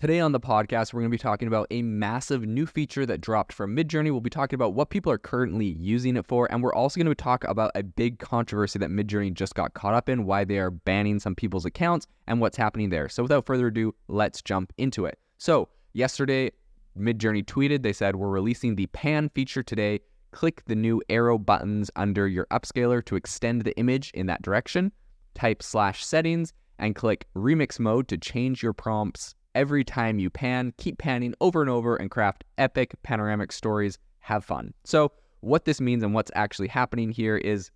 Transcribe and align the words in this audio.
Today 0.00 0.18
on 0.18 0.32
the 0.32 0.40
podcast, 0.40 0.94
we're 0.94 1.02
going 1.02 1.10
to 1.10 1.14
be 1.14 1.18
talking 1.18 1.46
about 1.46 1.66
a 1.70 1.82
massive 1.82 2.46
new 2.46 2.64
feature 2.64 3.04
that 3.04 3.20
dropped 3.20 3.52
from 3.52 3.76
Midjourney. 3.76 4.10
We'll 4.10 4.22
be 4.22 4.30
talking 4.30 4.54
about 4.54 4.72
what 4.72 4.88
people 4.88 5.12
are 5.12 5.18
currently 5.18 5.66
using 5.66 6.16
it 6.16 6.24
for, 6.24 6.50
and 6.50 6.62
we're 6.62 6.72
also 6.72 6.98
going 6.98 7.14
to 7.14 7.14
talk 7.14 7.44
about 7.44 7.70
a 7.74 7.82
big 7.82 8.18
controversy 8.18 8.78
that 8.78 8.88
Midjourney 8.88 9.34
just 9.34 9.54
got 9.54 9.74
caught 9.74 9.92
up 9.92 10.08
in, 10.08 10.24
why 10.24 10.44
they 10.44 10.58
are 10.58 10.70
banning 10.70 11.20
some 11.20 11.34
people's 11.34 11.66
accounts, 11.66 12.06
and 12.26 12.40
what's 12.40 12.56
happening 12.56 12.88
there. 12.88 13.10
So, 13.10 13.22
without 13.22 13.44
further 13.44 13.66
ado, 13.66 13.94
let's 14.08 14.40
jump 14.40 14.72
into 14.78 15.04
it. 15.04 15.18
So, 15.36 15.68
yesterday, 15.92 16.52
Midjourney 16.98 17.44
tweeted, 17.44 17.82
they 17.82 17.92
said, 17.92 18.16
We're 18.16 18.30
releasing 18.30 18.76
the 18.76 18.86
pan 18.86 19.28
feature 19.28 19.62
today. 19.62 20.00
Click 20.30 20.62
the 20.64 20.76
new 20.76 21.02
arrow 21.10 21.36
buttons 21.36 21.90
under 21.94 22.26
your 22.26 22.46
upscaler 22.46 23.04
to 23.04 23.16
extend 23.16 23.64
the 23.64 23.76
image 23.76 24.12
in 24.14 24.28
that 24.28 24.40
direction. 24.40 24.92
Type 25.34 25.62
slash 25.62 26.02
settings 26.06 26.54
and 26.78 26.94
click 26.94 27.26
remix 27.36 27.78
mode 27.78 28.08
to 28.08 28.16
change 28.16 28.62
your 28.62 28.72
prompts 28.72 29.34
every 29.54 29.84
time 29.84 30.18
you 30.18 30.30
pan. 30.30 30.72
Keep 30.78 30.98
panning 30.98 31.34
over 31.40 31.60
and 31.60 31.70
over 31.70 31.96
and 31.96 32.10
craft 32.10 32.44
epic 32.58 32.94
panoramic 33.02 33.52
stories. 33.52 33.98
Have 34.20 34.44
fun. 34.44 34.74
So, 34.84 35.12
what 35.40 35.64
this 35.64 35.80
means 35.80 36.02
and 36.02 36.12
what's 36.12 36.30
actually 36.34 36.68
happening 36.68 37.10
here 37.10 37.36
is 37.36 37.70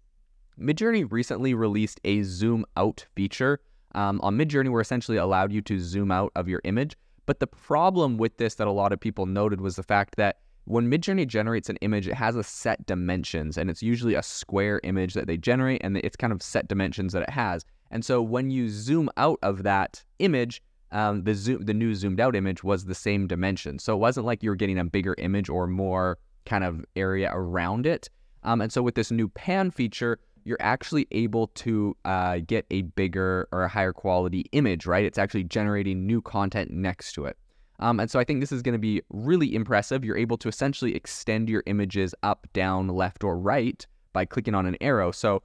Midjourney 0.60 1.10
recently 1.10 1.55
released 1.55 2.00
a 2.05 2.23
zoom 2.23 2.64
out 2.77 3.06
feature. 3.16 3.60
Um, 3.95 4.20
on 4.23 4.37
Midjourney, 4.37 4.69
we're 4.69 4.80
essentially 4.80 5.16
allowed 5.16 5.52
you 5.52 5.62
to 5.62 5.78
zoom 5.80 6.10
out 6.10 6.33
of 6.37 6.48
your 6.48 6.60
image. 6.64 6.97
But 7.27 7.41
the 7.41 7.47
problem 7.47 8.19
with 8.19 8.36
this 8.36 8.56
that 8.56 8.66
a 8.66 8.72
lot 8.72 8.92
of 8.92 9.00
people 9.00 9.27
noted 9.27 9.61
was 9.61 9.77
the 9.77 9.83
fact 9.83 10.16
that 10.16 10.41
when 10.66 10.91
Midjourney 10.91 11.27
generates 11.27 11.69
an 11.69 11.77
image, 11.77 12.09
it 12.09 12.14
has 12.14 12.36
a 12.36 12.42
set 12.42 12.86
dimensions, 12.86 13.59
and 13.59 13.69
it's 13.69 13.83
usually 13.83 14.14
a 14.14 14.22
square 14.22 14.80
image 14.83 15.14
that 15.14 15.27
they 15.27 15.36
generate, 15.36 15.83
and 15.84 15.97
it's 15.98 16.16
kind 16.16 16.33
of 16.33 16.42
set 16.42 16.69
dimensions 16.69 17.12
that 17.12 17.22
it 17.22 17.30
has. 17.30 17.64
And 17.91 18.05
so 18.05 18.22
when 18.22 18.50
you 18.50 18.69
zoom 18.69 19.11
out 19.16 19.38
of 19.42 19.62
that 19.62 20.02
image, 20.19 20.62
um, 20.95 21.25
the 21.25 21.34
zoom, 21.34 21.65
the 21.65 21.75
new 21.75 21.95
zoomed 21.95 22.21
out 22.21 22.34
image 22.37 22.65
was 22.65 22.84
the 22.84 22.95
same 22.95 23.27
dimension. 23.27 23.79
So 23.79 23.95
it 23.95 23.98
wasn't 23.98 24.27
like 24.27 24.43
you 24.43 24.51
were 24.51 24.57
getting 24.57 24.79
a 24.79 24.84
bigger 24.84 25.15
image 25.19 25.48
or 25.48 25.67
more 25.67 26.19
kind 26.47 26.62
of 26.62 26.84
area 26.95 27.31
around 27.34 27.84
it. 27.84 28.09
Um, 28.45 28.61
and 28.61 28.73
so 28.73 28.81
with 28.81 28.95
this 28.95 29.11
new 29.11 29.28
pan 29.28 29.70
feature, 29.70 30.20
you're 30.45 30.61
actually 30.61 31.09
able 31.11 31.48
to 31.48 31.97
uh, 32.05 32.39
get 32.47 32.64
a 32.70 32.83
bigger 32.83 33.48
or 33.51 33.64
a 33.64 33.69
higher 33.69 33.92
quality 33.92 34.45
image, 34.53 34.86
right? 34.86 35.05
It's 35.05 35.19
actually 35.19 35.45
generating 35.45 36.06
new 36.06 36.23
content 36.23 36.70
next 36.70 37.14
to 37.14 37.25
it. 37.25 37.36
Um, 37.81 37.98
and 37.98 38.08
so 38.08 38.20
I 38.20 38.25
think 38.25 38.41
this 38.41 38.53
is 38.53 38.62
going 38.62 38.75
to 38.75 38.79
be 38.79 39.03
really 39.11 39.53
impressive. 39.53 40.05
You're 40.05 40.17
able 40.17 40.36
to 40.39 40.48
essentially 40.48 40.95
extend 40.95 41.48
your 41.48 41.64
images 41.67 42.14
up, 42.23 42.47
down, 42.53 42.86
left, 42.89 43.25
or 43.25 43.36
right 43.36 43.84
by 44.12 44.27
clicking 44.27 44.55
on 44.55 44.64
an 44.64 44.77
arrow. 44.81 45.11
So 45.11 45.42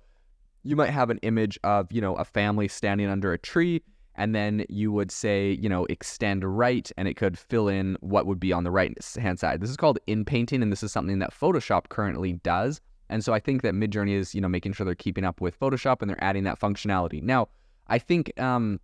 you 0.64 0.76
might 0.76 0.92
have 0.92 1.10
an 1.10 1.18
image 1.24 1.58
of, 1.64 1.92
you 1.92 2.02
know, 2.02 2.14
a 2.16 2.26
family 2.26 2.68
standing 2.68 3.10
under 3.10 3.34
a 3.34 3.38
tree 3.40 3.82
and 4.20 4.36
then 4.36 4.66
you 4.68 4.92
would 4.92 5.12
say, 5.12 5.58
you 5.62 5.70
know, 5.70 5.86
extend 5.86 6.44
right, 6.44 6.92
and 6.98 7.08
it 7.08 7.16
could 7.16 7.40
fill 7.40 7.70
in 7.70 7.98
what 8.02 8.26
would 8.26 8.40
be 8.40 8.52
on 8.52 8.66
the 8.66 8.70
right 8.70 8.96
hand 9.18 9.40
side. 9.40 9.62
This 9.62 9.70
is 9.70 9.78
called 9.78 9.98
inpainting, 10.08 10.62
and 10.62 10.72
this 10.72 10.84
is 10.84 10.92
something 10.92 11.20
that 11.20 11.34
Photoshop 11.34 11.88
currently 11.88 12.34
does. 12.34 12.82
And 13.10 13.24
so 13.24 13.34
I 13.34 13.40
think 13.40 13.62
that 13.62 13.74
Midjourney 13.74 14.14
is, 14.14 14.36
you 14.36 14.42
know, 14.42 14.50
making 14.50 14.74
sure 14.74 14.86
they're 14.86 14.94
keeping 14.94 15.24
up 15.24 15.40
with 15.40 15.58
Photoshop 15.58 16.02
and 16.02 16.10
they're 16.10 16.24
adding 16.24 16.44
that 16.44 16.60
functionality. 16.60 17.24
Now, 17.24 17.48
I 17.88 17.98
think 17.98 18.38
um, 18.40 18.82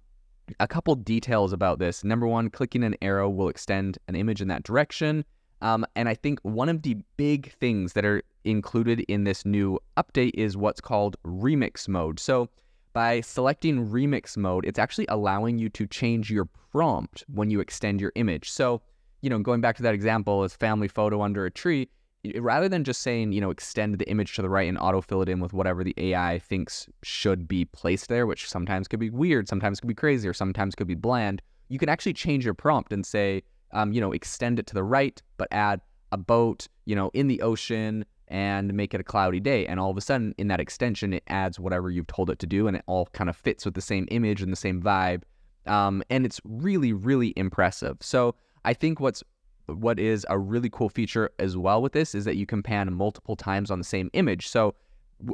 a 0.61 0.67
couple 0.67 0.95
details 0.95 1.51
about 1.51 1.79
this. 1.79 2.05
Number 2.05 2.25
one, 2.25 2.49
clicking 2.49 2.83
an 2.83 2.95
arrow 3.01 3.29
will 3.29 3.49
extend 3.49 3.97
an 4.07 4.15
image 4.15 4.41
in 4.41 4.47
that 4.47 4.63
direction. 4.63 5.25
Um, 5.61 5.85
and 5.97 6.07
I 6.07 6.15
think 6.15 6.39
one 6.43 6.69
of 6.69 6.81
the 6.81 6.95
big 7.17 7.51
things 7.51 7.91
that 7.93 8.05
are 8.05 8.23
included 8.45 9.01
in 9.01 9.25
this 9.25 9.45
new 9.45 9.79
update 9.97 10.31
is 10.35 10.55
what's 10.55 10.79
called 10.79 11.17
remix 11.25 11.89
mode. 11.89 12.21
So 12.21 12.49
by 12.95 13.19
selecting 13.19 13.89
remix 13.89 14.37
mode, 14.37 14.65
it's 14.65 14.79
actually 14.79 15.05
allowing 15.09 15.57
you 15.57 15.67
to 15.67 15.85
change 15.85 16.31
your 16.31 16.45
prompt 16.71 17.25
when 17.27 17.49
you 17.49 17.59
extend 17.59 17.99
your 17.99 18.13
image. 18.15 18.49
So, 18.49 18.81
you 19.21 19.29
know, 19.29 19.37
going 19.37 19.59
back 19.59 19.75
to 19.75 19.83
that 19.83 19.93
example, 19.93 20.43
as 20.43 20.55
family 20.55 20.87
photo 20.87 21.21
under 21.21 21.45
a 21.45 21.51
tree, 21.51 21.89
rather 22.37 22.69
than 22.69 22.85
just 22.85 23.01
saying, 23.01 23.33
you 23.33 23.41
know, 23.41 23.51
extend 23.51 23.99
the 23.99 24.09
image 24.09 24.33
to 24.35 24.41
the 24.41 24.49
right 24.49 24.69
and 24.69 24.77
autofill 24.77 25.21
it 25.21 25.27
in 25.27 25.41
with 25.41 25.51
whatever 25.51 25.83
the 25.83 25.93
AI 25.97 26.39
thinks 26.39 26.87
should 27.03 27.49
be 27.49 27.65
placed 27.65 28.07
there, 28.07 28.25
which 28.25 28.49
sometimes 28.49 28.87
could 28.87 29.01
be 29.01 29.09
weird, 29.09 29.49
sometimes 29.49 29.81
could 29.81 29.89
be 29.89 29.93
crazy, 29.93 30.25
or 30.25 30.33
sometimes 30.33 30.73
could 30.73 30.87
be 30.87 30.95
bland, 30.95 31.41
you 31.67 31.77
can 31.77 31.89
actually 31.89 32.13
change 32.13 32.45
your 32.45 32.53
prompt 32.53 32.93
and 32.93 33.05
say, 33.05 33.43
um, 33.73 33.91
you 33.91 33.99
know, 33.99 34.13
extend 34.13 34.57
it 34.57 34.67
to 34.67 34.73
the 34.73 34.83
right, 34.83 35.21
but 35.35 35.49
add 35.51 35.81
a 36.13 36.17
boat, 36.17 36.69
you 36.85 36.95
know, 36.95 37.11
in 37.13 37.27
the 37.27 37.41
ocean, 37.41 38.05
and 38.27 38.73
make 38.73 38.93
it 38.93 38.99
a 38.99 39.03
cloudy 39.03 39.39
day. 39.39 39.65
And 39.65 39.79
all 39.79 39.91
of 39.91 39.97
a 39.97 40.01
sudden, 40.01 40.33
in 40.37 40.47
that 40.47 40.59
extension, 40.59 41.13
it 41.13 41.23
adds 41.27 41.59
whatever 41.59 41.89
you've 41.89 42.07
told 42.07 42.29
it 42.29 42.39
to 42.39 42.47
do, 42.47 42.67
and 42.67 42.77
it 42.77 42.83
all 42.87 43.07
kind 43.07 43.29
of 43.29 43.35
fits 43.35 43.65
with 43.65 43.73
the 43.73 43.81
same 43.81 44.07
image 44.11 44.41
and 44.41 44.51
the 44.51 44.57
same 44.57 44.81
vibe. 44.81 45.23
Um, 45.67 46.03
and 46.09 46.25
it's 46.25 46.39
really, 46.43 46.93
really 46.93 47.33
impressive. 47.35 47.97
So 48.01 48.35
I 48.63 48.73
think 48.73 48.99
what's 48.99 49.23
what 49.67 49.99
is 49.99 50.25
a 50.29 50.37
really 50.37 50.69
cool 50.69 50.89
feature 50.89 51.31
as 51.39 51.57
well 51.57 51.81
with 51.81 51.93
this 51.93 52.13
is 52.13 52.23
that 52.25 52.35
you 52.35 52.45
can 52.45 52.61
pan 52.61 52.93
multiple 52.93 53.35
times 53.35 53.71
on 53.71 53.79
the 53.79 53.83
same 53.83 54.11
image. 54.13 54.47
So 54.47 54.75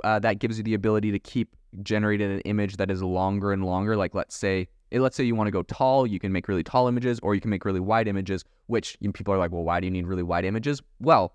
uh, 0.04 0.20
that 0.20 0.40
gives 0.40 0.58
you 0.58 0.64
the 0.64 0.74
ability 0.74 1.12
to 1.12 1.20
keep 1.20 1.56
generating 1.84 2.32
an 2.32 2.40
image 2.42 2.78
that 2.78 2.90
is 2.90 3.02
longer 3.02 3.52
and 3.52 3.66
longer. 3.66 3.98
Like 3.98 4.16
let's 4.16 4.36
say, 4.36 4.68
eh, 4.92 5.00
let's 5.00 5.16
say 5.16 5.24
you 5.24 5.36
want 5.36 5.48
to 5.48 5.52
go 5.52 5.64
tall, 5.64 6.08
you 6.08 6.20
can 6.20 6.32
make 6.32 6.48
really 6.48 6.64
tall 6.64 6.88
images, 6.88 7.20
or 7.22 7.36
you 7.36 7.42
can 7.42 7.50
make 7.50 7.66
really 7.66 7.80
wide 7.80 8.08
images. 8.08 8.46
Which 8.68 8.98
people 9.14 9.34
are 9.34 9.38
like, 9.38 9.52
well, 9.52 9.64
why 9.64 9.80
do 9.80 9.88
you 9.88 9.92
need 9.92 10.08
really 10.08 10.24
wide 10.24 10.46
images? 10.46 10.82
Well, 11.00 11.34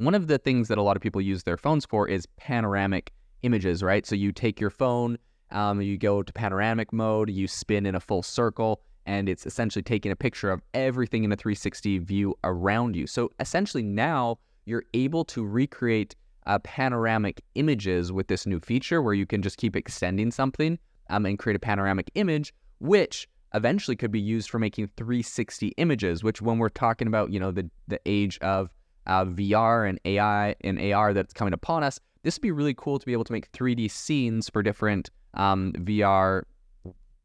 one 0.00 0.14
of 0.14 0.28
the 0.28 0.38
things 0.38 0.68
that 0.68 0.78
a 0.78 0.82
lot 0.82 0.96
of 0.96 1.02
people 1.02 1.20
use 1.20 1.42
their 1.42 1.58
phones 1.58 1.84
for 1.84 2.08
is 2.08 2.24
panoramic 2.38 3.12
images, 3.42 3.82
right? 3.82 4.06
So 4.06 4.14
you 4.14 4.32
take 4.32 4.58
your 4.58 4.70
phone, 4.70 5.18
um, 5.50 5.82
you 5.82 5.98
go 5.98 6.22
to 6.22 6.32
panoramic 6.32 6.90
mode, 6.90 7.28
you 7.28 7.46
spin 7.46 7.84
in 7.84 7.94
a 7.94 8.00
full 8.00 8.22
circle, 8.22 8.80
and 9.04 9.28
it's 9.28 9.44
essentially 9.44 9.82
taking 9.82 10.10
a 10.10 10.16
picture 10.16 10.50
of 10.50 10.62
everything 10.72 11.24
in 11.24 11.32
a 11.32 11.36
360 11.36 11.98
view 11.98 12.34
around 12.44 12.96
you. 12.96 13.06
So 13.06 13.30
essentially 13.40 13.82
now 13.82 14.38
you're 14.64 14.84
able 14.94 15.22
to 15.26 15.44
recreate 15.44 16.16
uh, 16.46 16.58
panoramic 16.60 17.42
images 17.54 18.10
with 18.10 18.28
this 18.28 18.46
new 18.46 18.60
feature 18.60 19.02
where 19.02 19.12
you 19.12 19.26
can 19.26 19.42
just 19.42 19.58
keep 19.58 19.76
extending 19.76 20.30
something 20.30 20.78
um, 21.10 21.26
and 21.26 21.38
create 21.38 21.56
a 21.56 21.60
panoramic 21.60 22.10
image, 22.14 22.54
which 22.78 23.28
eventually 23.52 23.96
could 23.96 24.12
be 24.12 24.20
used 24.20 24.48
for 24.48 24.58
making 24.58 24.88
360 24.96 25.74
images, 25.76 26.24
which 26.24 26.40
when 26.40 26.56
we're 26.56 26.70
talking 26.70 27.06
about, 27.06 27.30
you 27.30 27.38
know, 27.38 27.50
the, 27.50 27.68
the 27.88 28.00
age 28.06 28.38
of 28.38 28.70
uh, 29.06 29.24
VR 29.24 29.88
and 29.88 30.00
AI 30.04 30.54
and 30.62 30.80
AR 30.92 31.12
that's 31.14 31.32
coming 31.32 31.54
upon 31.54 31.82
us, 31.82 31.98
this 32.22 32.36
would 32.36 32.42
be 32.42 32.50
really 32.50 32.74
cool 32.74 32.98
to 32.98 33.06
be 33.06 33.12
able 33.12 33.24
to 33.24 33.32
make 33.32 33.50
3D 33.52 33.90
scenes 33.90 34.48
for 34.48 34.62
different 34.62 35.10
um, 35.34 35.72
VR 35.78 36.42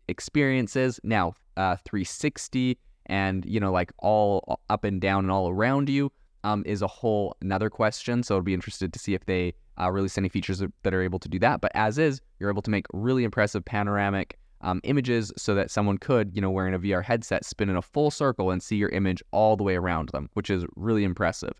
experiences. 0.08 1.00
Now, 1.03 1.34
uh, 1.58 1.78
360 1.85 2.78
and 3.08 3.46
you 3.46 3.59
know 3.59 3.72
like 3.72 3.91
all 4.00 4.59
up 4.69 4.84
and 4.84 5.00
down 5.00 5.25
and 5.25 5.31
all 5.31 5.50
around 5.50 5.90
you 5.90 6.12
um, 6.44 6.64
is 6.66 6.81
a 6.81 6.88
whole 6.88 7.35
another 7.41 7.69
question. 7.69 8.24
So 8.24 8.38
I'd 8.38 8.46
be 8.46 8.53
interested 8.53 8.94
to 8.94 9.00
see 9.00 9.14
if 9.14 9.25
they 9.25 9.53
uh, 9.80 9.91
release 9.91 10.18
any 10.18 10.30
features 10.30 10.64
that 10.84 10.94
are 10.94 11.02
able 11.02 11.19
to 11.19 11.28
do 11.28 11.40
that. 11.40 11.62
But 11.62 11.72
as 11.75 11.97
is, 11.97 12.22
you're 12.40 12.50
able 12.50 12.62
to 12.62 12.72
make 12.72 12.85
really 12.94 13.24
impressive 13.24 13.66
panoramic 13.66 14.38
um, 14.62 14.80
images 14.84 15.34
so 15.38 15.53
that 15.56 15.69
someone 15.69 15.97
could, 15.97 16.35
you 16.35 16.41
know, 16.41 16.50
wearing 16.50 16.74
a 16.74 16.80
VR 16.80 17.03
headset, 17.03 17.46
spin 17.46 17.69
in 17.69 17.75
a 17.75 17.81
full 17.81 18.09
circle 18.12 18.52
and 18.52 18.62
see 18.64 18.75
your 18.75 18.90
image 18.90 19.24
all 19.31 19.58
the 19.58 19.64
way 19.64 19.75
around 19.75 20.09
them, 20.09 20.30
which 20.34 20.50
is 20.50 20.66
really 20.75 21.03
impressive. 21.03 21.53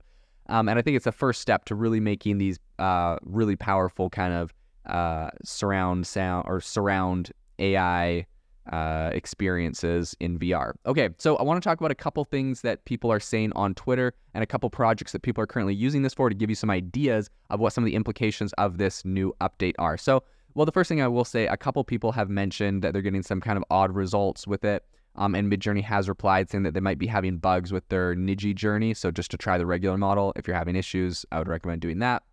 Um, 0.47 0.69
and 0.69 0.78
I 0.78 0.81
think 0.81 0.95
it's 0.95 1.07
a 1.07 1.11
first 1.11 1.41
step 1.41 1.66
to 1.66 1.75
really 1.75 2.00
making 2.00 2.38
these 2.38 2.59
uh, 2.79 3.17
really 3.23 3.56
powerful 3.56 4.09
kind 4.09 4.33
of 4.33 4.53
uh, 4.85 5.29
surround 5.44 6.06
sound 6.06 6.45
or 6.47 6.61
surround 6.61 7.31
AI 7.59 8.25
uh, 8.72 9.11
experiences 9.13 10.16
in 10.19 10.39
VR. 10.39 10.73
Okay, 10.85 11.09
so 11.17 11.35
I 11.38 11.44
want 11.44 11.61
to 11.61 11.67
talk 11.67 11.79
about 11.79 11.91
a 11.91 11.95
couple 11.95 12.23
things 12.25 12.61
that 12.61 12.83
people 12.85 13.11
are 13.11 13.19
saying 13.19 13.51
on 13.56 13.75
Twitter 13.75 14.13
and 14.33 14.44
a 14.44 14.47
couple 14.47 14.69
projects 14.69 15.11
that 15.11 15.22
people 15.22 15.44
are 15.44 15.47
currently 15.47 15.75
using 15.75 16.01
this 16.01 16.13
for 16.13 16.29
to 16.29 16.35
give 16.35 16.50
you 16.50 16.56
some 16.56 16.69
ideas 16.69 17.29
of 17.50 17.59
what 17.59 17.73
some 17.73 17.83
of 17.83 17.85
the 17.85 17.95
implications 17.95 18.53
of 18.53 18.77
this 18.77 19.06
new 19.06 19.35
update 19.41 19.75
are. 19.77 19.97
So, 19.97 20.23
well, 20.56 20.66
the 20.66 20.72
first 20.72 20.88
thing 20.88 21.01
I 21.01 21.07
will 21.07 21.25
say, 21.25 21.47
a 21.47 21.57
couple 21.57 21.83
people 21.83 22.12
have 22.13 22.29
mentioned 22.29 22.81
that 22.81 22.94
they're 22.94 23.01
getting 23.01 23.23
some 23.23 23.41
kind 23.41 23.57
of 23.57 23.63
odd 23.69 23.94
results 23.94 24.47
with 24.47 24.63
it. 24.63 24.85
Um, 25.18 25.36
and 25.36 25.52
Midjourney 25.52 25.84
has 25.84 26.09
replied 26.09 26.50
saying 26.50 26.64
that 26.64 26.74
they 26.74 26.80
might 26.80 26.98
be 26.98 27.08
having 27.08 27.38
bugs 27.38 27.72
with 27.72 27.88
their 27.88 28.16
Niji 28.16 28.54
journey. 28.54 28.94
So 28.94 29.12
just 29.12 29.31
to 29.31 29.38
try 29.38 29.57
the 29.57 29.66
regular 29.66 29.98
model, 29.98 30.34
if 30.36 30.48
you're 30.48 30.57
having 30.57 30.75
issues, 30.75 31.25
I 31.31 31.39
would 31.39 31.48
recommend 31.48 31.81
doing 31.81 32.00
that. 32.00 32.24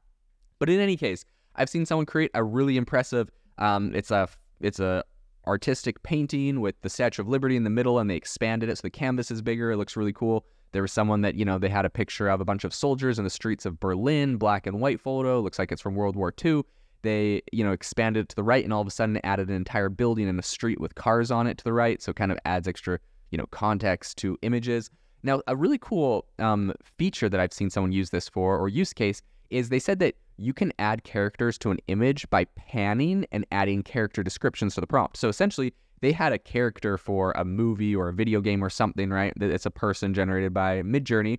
But 0.59 0.69
in 0.69 0.81
any 0.81 0.97
case, 0.97 1.25
I've 1.57 1.69
seen 1.69 1.87
someone 1.87 2.07
create 2.07 2.31
a 2.35 2.43
really 2.43 2.77
impressive. 2.77 3.31
Um, 3.59 3.95
it's 3.95 4.11
a 4.11 4.29
it's 4.61 4.81
a 4.81 5.05
artistic 5.47 6.03
painting 6.03 6.61
with 6.61 6.81
the 6.83 6.89
Statue 6.89 7.23
of 7.23 7.29
Liberty 7.29 7.57
in 7.57 7.65
the 7.65 7.71
middle, 7.71 7.99
and 7.99 8.09
they 8.09 8.17
expanded 8.17 8.69
it 8.69 8.77
so 8.79 8.83
the 8.83 8.91
canvas 8.91 9.31
is 9.31 9.43
bigger. 9.43 9.73
It 9.73 9.77
looks 9.77 9.97
really 9.97 10.13
cool. 10.13 10.45
There 10.73 10.83
was 10.83 10.93
someone 10.93 11.21
that 11.23 11.35
you 11.35 11.45
know 11.45 11.59
they 11.59 11.69
had 11.69 11.85
a 11.85 11.91
picture 11.91 12.29
of 12.29 12.41
a 12.41 12.45
bunch 12.45 12.65
of 12.65 12.73
soldiers 12.75 13.19
in 13.19 13.25
the 13.25 13.31
streets 13.31 13.67
of 13.67 13.79
Berlin, 13.79 14.37
black 14.37 14.67
and 14.67 14.81
white 14.81 15.01
photo. 15.01 15.41
Looks 15.41 15.59
like 15.59 15.71
it's 15.71 15.83
from 15.83 15.95
World 15.95 16.17
War 16.17 16.33
II 16.45 16.63
they 17.03 17.43
you 17.53 17.65
know 17.65 17.73
expanded 17.73 18.29
to 18.29 18.37
the 18.37 18.43
right 18.43 18.65
and 18.65 18.73
all 18.73 18.81
of 18.81 18.87
a 18.87 18.91
sudden 18.91 19.19
added 19.25 19.49
an 19.49 19.55
entire 19.55 19.89
building 19.89 20.29
and 20.29 20.39
a 20.39 20.43
street 20.43 20.81
with 20.81 20.95
cars 20.95 21.31
on 21.31 21.47
it 21.47 21.59
to 21.59 21.65
the 21.65 21.73
right 21.73 22.03
so 22.03 22.11
it 22.11 22.17
kind 22.17 22.33
of 22.33 22.39
adds 22.45 22.67
extra 22.67 22.99
you 23.31 23.39
know 23.39 23.47
context 23.51 24.19
to 24.19 24.39
images 24.43 24.91
now 25.23 25.41
a 25.47 25.57
really 25.57 25.79
cool 25.79 26.27
um, 26.39 26.73
feature 26.99 27.29
that 27.29 27.41
i've 27.41 27.53
seen 27.53 27.71
someone 27.71 27.93
use 27.93 28.11
this 28.11 28.29
for 28.29 28.59
or 28.59 28.69
use 28.69 28.93
case 28.93 29.23
is 29.51 29.69
they 29.69 29.79
said 29.79 29.99
that 29.99 30.15
you 30.39 30.53
can 30.53 30.73
add 30.79 31.05
characters 31.05 31.59
to 31.59 31.71
an 31.71 31.79
image 31.89 32.29
by 32.31 32.45
panning 32.57 33.27
and 33.33 33.47
adding 33.53 33.83
character 33.83 34.23
descriptions 34.23 34.75
to 34.75 34.81
the 34.81 34.87
prompt 34.87 35.17
so 35.17 35.29
essentially 35.29 35.73
they 36.03 36.13
had 36.13 36.33
a 36.33 36.39
character 36.39 36.99
for 36.99 37.33
a 37.37 37.45
movie 37.45 37.97
or 37.97 38.09
a 38.09 38.13
video 38.13 38.41
game 38.41 38.63
or 38.63 38.69
something, 38.69 39.09
right? 39.09 39.33
That 39.37 39.51
it's 39.51 39.67
a 39.67 39.71
person 39.71 40.13
generated 40.13 40.53
by 40.53 40.83
Midjourney 40.83 41.39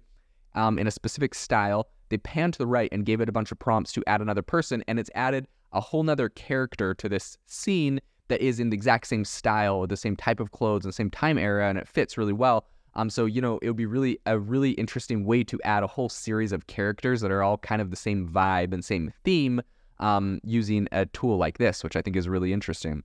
um, 0.56 0.80
in 0.80 0.88
a 0.88 0.92
specific 0.92 1.36
style. 1.36 1.90
They 2.14 2.20
panned 2.20 2.54
to 2.54 2.60
the 2.60 2.68
right 2.68 2.90
and 2.92 3.08
gave 3.08 3.22
it 3.22 3.30
a 3.30 3.32
bunch 3.32 3.52
of 3.52 3.58
prompts 3.58 3.92
to 3.94 4.04
add 4.06 4.22
another 4.22 4.44
person, 4.44 4.84
and 4.88 5.00
it's 5.00 5.10
added 5.16 5.48
a 5.72 5.82
whole 5.82 6.04
nother 6.04 6.30
character 6.30 6.94
to 6.94 7.10
this 7.10 7.40
scene 7.48 8.00
that 8.28 8.40
is 8.40 8.60
in 8.60 8.70
the 8.70 8.76
exact 8.76 9.08
same 9.08 9.26
style, 9.26 9.88
the 9.88 9.98
same 9.98 10.16
type 10.16 10.40
of 10.40 10.52
clothes, 10.52 10.86
and 10.86 10.92
the 10.92 10.96
same 10.96 11.10
time 11.10 11.40
era, 11.40 11.68
and 11.68 11.80
it 11.80 11.88
fits 11.88 12.16
really 12.16 12.32
well. 12.32 12.68
Um, 12.94 13.10
so 13.10 13.26
you 13.26 13.42
know, 13.42 13.58
it 13.64 13.68
would 13.68 13.78
be 13.78 13.88
really 13.88 14.20
a 14.28 14.38
really 14.38 14.74
interesting 14.74 15.26
way 15.26 15.44
to 15.46 15.60
add 15.64 15.82
a 15.82 15.88
whole 15.88 16.08
series 16.08 16.52
of 16.52 16.68
characters 16.68 17.20
that 17.22 17.32
are 17.32 17.42
all 17.42 17.58
kind 17.58 17.82
of 17.82 17.90
the 17.90 17.96
same 17.96 18.30
vibe 18.30 18.74
and 18.74 18.86
same 18.86 19.12
theme 19.24 19.60
um, 19.98 20.40
using 20.44 20.88
a 20.92 21.08
tool 21.08 21.38
like 21.38 21.58
this, 21.58 21.84
which 21.84 21.96
I 21.96 22.04
think 22.04 22.16
is 22.16 22.30
really 22.30 22.54
interesting. 22.54 23.02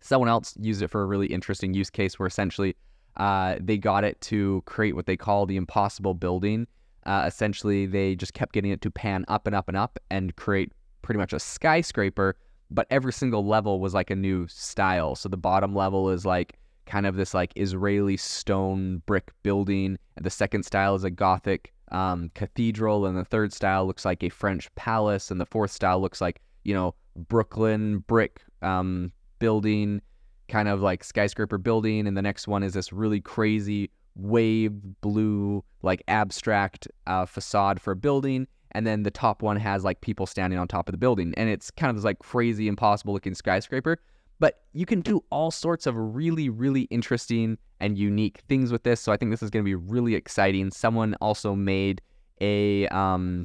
Someone 0.00 0.28
else 0.28 0.56
used 0.60 0.80
it 0.80 0.92
for 0.92 1.02
a 1.02 1.06
really 1.06 1.26
interesting 1.26 1.74
use 1.74 1.90
case 1.90 2.20
where 2.20 2.28
essentially 2.28 2.76
uh, 3.16 3.56
they 3.58 3.78
got 3.78 4.04
it 4.04 4.20
to 4.20 4.62
create 4.66 4.94
what 4.94 5.06
they 5.06 5.16
call 5.16 5.44
the 5.44 5.56
impossible 5.56 6.14
building. 6.14 6.68
Uh, 7.06 7.24
essentially, 7.26 7.86
they 7.86 8.14
just 8.14 8.34
kept 8.34 8.52
getting 8.52 8.70
it 8.70 8.80
to 8.82 8.90
pan 8.90 9.24
up 9.28 9.46
and 9.46 9.54
up 9.54 9.68
and 9.68 9.76
up 9.76 9.98
and 10.10 10.34
create 10.36 10.72
pretty 11.02 11.18
much 11.18 11.32
a 11.32 11.38
skyscraper, 11.38 12.36
but 12.70 12.86
every 12.90 13.12
single 13.12 13.46
level 13.46 13.80
was 13.80 13.94
like 13.94 14.10
a 14.10 14.16
new 14.16 14.48
style. 14.48 15.14
So 15.14 15.28
the 15.28 15.36
bottom 15.36 15.74
level 15.74 16.10
is 16.10 16.24
like 16.24 16.58
kind 16.86 17.06
of 17.06 17.16
this 17.16 17.34
like 17.34 17.52
Israeli 17.56 18.16
stone 18.16 19.02
brick 19.06 19.32
building. 19.42 19.98
The 20.20 20.30
second 20.30 20.64
style 20.64 20.94
is 20.94 21.04
a 21.04 21.10
Gothic 21.10 21.72
um, 21.92 22.30
cathedral, 22.34 23.06
and 23.06 23.16
the 23.16 23.24
third 23.24 23.52
style 23.52 23.86
looks 23.86 24.04
like 24.04 24.22
a 24.22 24.28
French 24.28 24.74
palace, 24.74 25.30
and 25.30 25.40
the 25.40 25.46
fourth 25.46 25.70
style 25.70 26.00
looks 26.00 26.20
like 26.20 26.40
you 26.64 26.74
know 26.74 26.94
Brooklyn 27.28 27.98
brick 27.98 28.42
um, 28.62 29.12
building, 29.38 30.00
kind 30.48 30.68
of 30.68 30.80
like 30.80 31.04
skyscraper 31.04 31.58
building, 31.58 32.06
and 32.06 32.16
the 32.16 32.22
next 32.22 32.48
one 32.48 32.62
is 32.62 32.72
this 32.72 32.92
really 32.92 33.20
crazy 33.20 33.90
wave 34.16 34.72
blue 35.00 35.62
like 35.82 36.02
abstract 36.08 36.88
uh, 37.06 37.26
facade 37.26 37.80
for 37.80 37.92
a 37.92 37.96
building 37.96 38.46
and 38.72 38.86
then 38.86 39.02
the 39.02 39.10
top 39.10 39.42
one 39.42 39.56
has 39.56 39.84
like 39.84 40.00
people 40.00 40.26
standing 40.26 40.58
on 40.58 40.68
top 40.68 40.88
of 40.88 40.92
the 40.92 40.98
building 40.98 41.34
and 41.36 41.48
it's 41.48 41.70
kind 41.70 41.90
of 41.90 41.96
this 41.96 42.04
like 42.04 42.18
crazy 42.18 42.68
impossible 42.68 43.12
looking 43.12 43.34
skyscraper 43.34 43.98
but 44.38 44.62
you 44.72 44.86
can 44.86 45.00
do 45.00 45.22
all 45.30 45.50
sorts 45.50 45.86
of 45.86 45.94
really, 45.96 46.48
really 46.48 46.82
interesting 46.82 47.56
and 47.80 47.96
unique 47.96 48.42
things 48.48 48.72
with 48.72 48.82
this. 48.82 49.00
So 49.00 49.12
I 49.12 49.16
think 49.16 49.30
this 49.30 49.42
is 49.42 49.50
going 49.50 49.62
to 49.62 49.64
be 49.64 49.74
really 49.74 50.14
exciting. 50.14 50.70
Someone 50.70 51.14
also 51.20 51.54
made 51.54 52.00
a, 52.40 52.86
um, 52.88 53.44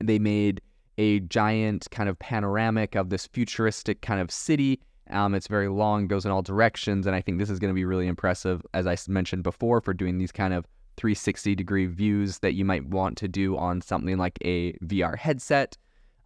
they 0.00 0.18
made 0.18 0.60
a 0.98 1.20
giant 1.20 1.88
kind 1.90 2.08
of 2.08 2.18
panoramic 2.18 2.96
of 2.96 3.10
this 3.10 3.26
futuristic 3.26 4.02
kind 4.02 4.20
of 4.20 4.30
city. 4.30 4.80
Um, 5.10 5.34
it's 5.34 5.46
very 5.46 5.68
long, 5.68 6.06
goes 6.06 6.24
in 6.24 6.30
all 6.30 6.42
directions, 6.42 7.06
and 7.06 7.16
I 7.16 7.20
think 7.20 7.38
this 7.38 7.50
is 7.50 7.58
going 7.58 7.70
to 7.70 7.74
be 7.74 7.84
really 7.84 8.06
impressive, 8.06 8.62
as 8.74 8.86
I 8.86 8.96
mentioned 9.08 9.42
before, 9.42 9.80
for 9.80 9.94
doing 9.94 10.18
these 10.18 10.32
kind 10.32 10.52
of 10.52 10.66
360 10.96 11.54
degree 11.54 11.86
views 11.86 12.40
that 12.40 12.54
you 12.54 12.64
might 12.64 12.84
want 12.86 13.16
to 13.18 13.28
do 13.28 13.56
on 13.56 13.80
something 13.80 14.18
like 14.18 14.38
a 14.44 14.72
VR 14.84 15.16
headset. 15.16 15.76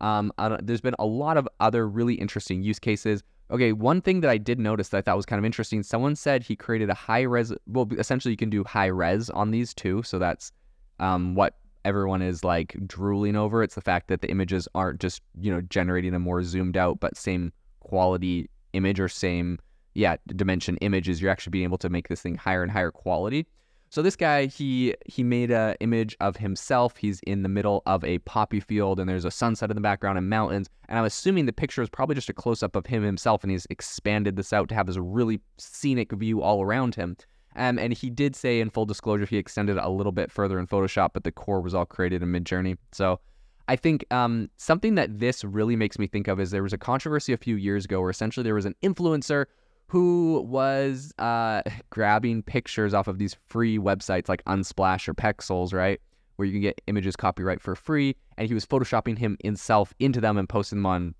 Um, 0.00 0.32
there's 0.62 0.80
been 0.80 0.96
a 0.98 1.06
lot 1.06 1.36
of 1.36 1.48
other 1.60 1.88
really 1.88 2.14
interesting 2.14 2.62
use 2.62 2.78
cases. 2.78 3.22
Okay, 3.50 3.72
one 3.72 4.00
thing 4.00 4.20
that 4.22 4.30
I 4.30 4.38
did 4.38 4.58
notice 4.58 4.88
that 4.88 4.98
I 4.98 5.00
thought 5.02 5.16
was 5.16 5.26
kind 5.26 5.38
of 5.38 5.44
interesting. 5.44 5.82
Someone 5.82 6.16
said 6.16 6.42
he 6.42 6.56
created 6.56 6.90
a 6.90 6.94
high 6.94 7.20
res. 7.20 7.52
Well, 7.66 7.86
essentially, 7.98 8.32
you 8.32 8.36
can 8.36 8.50
do 8.50 8.64
high 8.64 8.86
res 8.86 9.28
on 9.30 9.50
these 9.50 9.74
too. 9.74 10.02
So 10.02 10.18
that's 10.18 10.50
um, 10.98 11.34
what 11.34 11.56
everyone 11.84 12.22
is 12.22 12.42
like 12.42 12.74
drooling 12.86 13.36
over. 13.36 13.62
It's 13.62 13.74
the 13.74 13.82
fact 13.82 14.08
that 14.08 14.22
the 14.22 14.30
images 14.30 14.66
aren't 14.74 15.00
just 15.00 15.20
you 15.38 15.52
know 15.52 15.60
generating 15.60 16.14
a 16.14 16.18
more 16.18 16.42
zoomed 16.42 16.76
out, 16.76 16.98
but 16.98 17.16
same 17.16 17.52
quality 17.80 18.48
image 18.72 19.00
or 19.00 19.08
same 19.08 19.58
yeah 19.94 20.16
dimension 20.26 20.76
images. 20.78 21.20
You're 21.20 21.30
actually 21.30 21.50
being 21.50 21.64
able 21.64 21.78
to 21.78 21.88
make 21.88 22.08
this 22.08 22.22
thing 22.22 22.36
higher 22.36 22.62
and 22.62 22.70
higher 22.70 22.90
quality. 22.90 23.46
So 23.92 24.00
this 24.00 24.16
guy, 24.16 24.46
he 24.46 24.94
he 25.04 25.22
made 25.22 25.50
a 25.50 25.76
image 25.80 26.16
of 26.20 26.36
himself. 26.38 26.96
He's 26.96 27.20
in 27.26 27.42
the 27.42 27.48
middle 27.50 27.82
of 27.84 28.02
a 28.04 28.20
poppy 28.20 28.58
field, 28.58 28.98
and 28.98 29.06
there's 29.06 29.26
a 29.26 29.30
sunset 29.30 29.70
in 29.70 29.74
the 29.74 29.82
background 29.82 30.16
and 30.16 30.30
mountains. 30.30 30.70
And 30.88 30.98
I'm 30.98 31.04
assuming 31.04 31.44
the 31.44 31.52
picture 31.52 31.82
is 31.82 31.90
probably 31.90 32.14
just 32.14 32.30
a 32.30 32.32
close 32.32 32.62
up 32.62 32.74
of 32.74 32.86
him 32.86 33.02
himself, 33.02 33.44
and 33.44 33.50
he's 33.50 33.66
expanded 33.68 34.36
this 34.36 34.50
out 34.50 34.70
to 34.70 34.74
have 34.74 34.86
this 34.86 34.96
really 34.96 35.42
scenic 35.58 36.10
view 36.12 36.40
all 36.40 36.62
around 36.62 36.94
him. 36.94 37.18
Um, 37.54 37.78
and 37.78 37.92
he 37.92 38.08
did 38.08 38.34
say, 38.34 38.60
in 38.60 38.70
full 38.70 38.86
disclosure, 38.86 39.26
he 39.26 39.36
extended 39.36 39.76
it 39.76 39.82
a 39.82 39.90
little 39.90 40.10
bit 40.10 40.32
further 40.32 40.58
in 40.58 40.66
Photoshop, 40.66 41.10
but 41.12 41.24
the 41.24 41.30
core 41.30 41.60
was 41.60 41.74
all 41.74 41.84
created 41.84 42.22
in 42.22 42.32
Midjourney. 42.32 42.78
So 42.92 43.20
I 43.68 43.76
think 43.76 44.04
um, 44.10 44.50
something 44.56 44.96
that 44.96 45.18
this 45.18 45.44
really 45.44 45.76
makes 45.76 45.98
me 45.98 46.06
think 46.06 46.28
of 46.28 46.40
is 46.40 46.50
there 46.50 46.62
was 46.62 46.72
a 46.72 46.78
controversy 46.78 47.32
a 47.32 47.36
few 47.36 47.56
years 47.56 47.84
ago 47.84 48.00
where 48.00 48.10
essentially 48.10 48.44
there 48.44 48.54
was 48.54 48.66
an 48.66 48.74
influencer 48.82 49.46
who 49.86 50.44
was 50.48 51.12
uh, 51.18 51.62
grabbing 51.90 52.42
pictures 52.42 52.94
off 52.94 53.08
of 53.08 53.18
these 53.18 53.36
free 53.48 53.78
websites 53.78 54.28
like 54.28 54.44
Unsplash 54.44 55.08
or 55.08 55.14
Pexels, 55.14 55.72
right? 55.72 56.00
Where 56.36 56.46
you 56.46 56.52
can 56.52 56.62
get 56.62 56.80
images 56.86 57.14
copyright 57.14 57.60
for 57.60 57.76
free. 57.76 58.16
And 58.38 58.48
he 58.48 58.54
was 58.54 58.66
photoshopping 58.66 59.38
himself 59.42 59.94
into 60.00 60.20
them 60.20 60.38
and 60.38 60.48
posting 60.48 60.78
them 60.78 60.86
on 60.86 61.14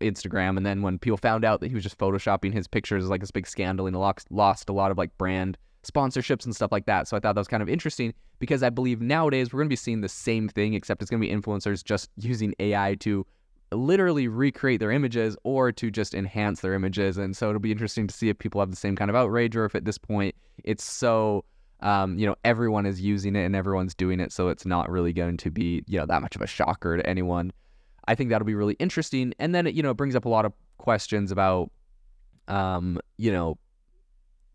Instagram. 0.00 0.56
And 0.56 0.66
then 0.66 0.82
when 0.82 0.98
people 0.98 1.16
found 1.16 1.44
out 1.44 1.60
that 1.60 1.68
he 1.68 1.74
was 1.74 1.84
just 1.84 1.98
photoshopping 1.98 2.52
his 2.52 2.66
pictures, 2.66 3.08
like 3.08 3.20
this 3.20 3.30
big 3.30 3.46
scandal 3.46 3.86
and 3.86 3.96
lost 3.96 4.68
a 4.68 4.72
lot 4.72 4.90
of 4.90 4.98
like 4.98 5.16
brand 5.18 5.56
sponsorships 5.86 6.44
and 6.44 6.54
stuff 6.54 6.72
like 6.72 6.86
that. 6.86 7.08
So 7.08 7.16
I 7.16 7.20
thought 7.20 7.34
that 7.34 7.40
was 7.40 7.48
kind 7.48 7.62
of 7.62 7.68
interesting 7.68 8.12
because 8.38 8.62
I 8.62 8.70
believe 8.70 9.00
nowadays 9.00 9.52
we're 9.52 9.58
going 9.58 9.68
to 9.68 9.72
be 9.72 9.76
seeing 9.76 10.00
the 10.00 10.08
same 10.08 10.48
thing, 10.48 10.74
except 10.74 11.02
it's 11.02 11.10
going 11.10 11.20
to 11.20 11.26
be 11.26 11.34
influencers 11.34 11.84
just 11.84 12.10
using 12.16 12.54
AI 12.58 12.96
to 13.00 13.26
literally 13.72 14.28
recreate 14.28 14.80
their 14.80 14.92
images 14.92 15.36
or 15.42 15.72
to 15.72 15.90
just 15.90 16.14
enhance 16.14 16.60
their 16.60 16.74
images. 16.74 17.18
And 17.18 17.36
so 17.36 17.48
it'll 17.48 17.60
be 17.60 17.72
interesting 17.72 18.06
to 18.06 18.14
see 18.14 18.28
if 18.28 18.38
people 18.38 18.60
have 18.60 18.70
the 18.70 18.76
same 18.76 18.96
kind 18.96 19.10
of 19.10 19.16
outrage 19.16 19.56
or 19.56 19.64
if 19.64 19.74
at 19.74 19.84
this 19.84 19.98
point 19.98 20.34
it's 20.64 20.84
so, 20.84 21.44
um, 21.80 22.18
you 22.18 22.26
know, 22.26 22.36
everyone 22.44 22.86
is 22.86 23.00
using 23.00 23.34
it 23.34 23.44
and 23.44 23.56
everyone's 23.56 23.94
doing 23.94 24.20
it. 24.20 24.32
So 24.32 24.48
it's 24.48 24.66
not 24.66 24.88
really 24.88 25.12
going 25.12 25.36
to 25.38 25.50
be, 25.50 25.82
you 25.86 25.98
know, 25.98 26.06
that 26.06 26.22
much 26.22 26.36
of 26.36 26.42
a 26.42 26.46
shocker 26.46 26.96
to 26.96 27.06
anyone. 27.06 27.52
I 28.08 28.14
think 28.14 28.30
that'll 28.30 28.46
be 28.46 28.54
really 28.54 28.76
interesting. 28.78 29.34
And 29.38 29.54
then, 29.54 29.66
it, 29.66 29.74
you 29.74 29.82
know, 29.82 29.90
it 29.90 29.96
brings 29.96 30.14
up 30.14 30.26
a 30.26 30.28
lot 30.28 30.44
of 30.44 30.52
questions 30.78 31.32
about, 31.32 31.70
um, 32.46 33.00
you 33.16 33.32
know, 33.32 33.58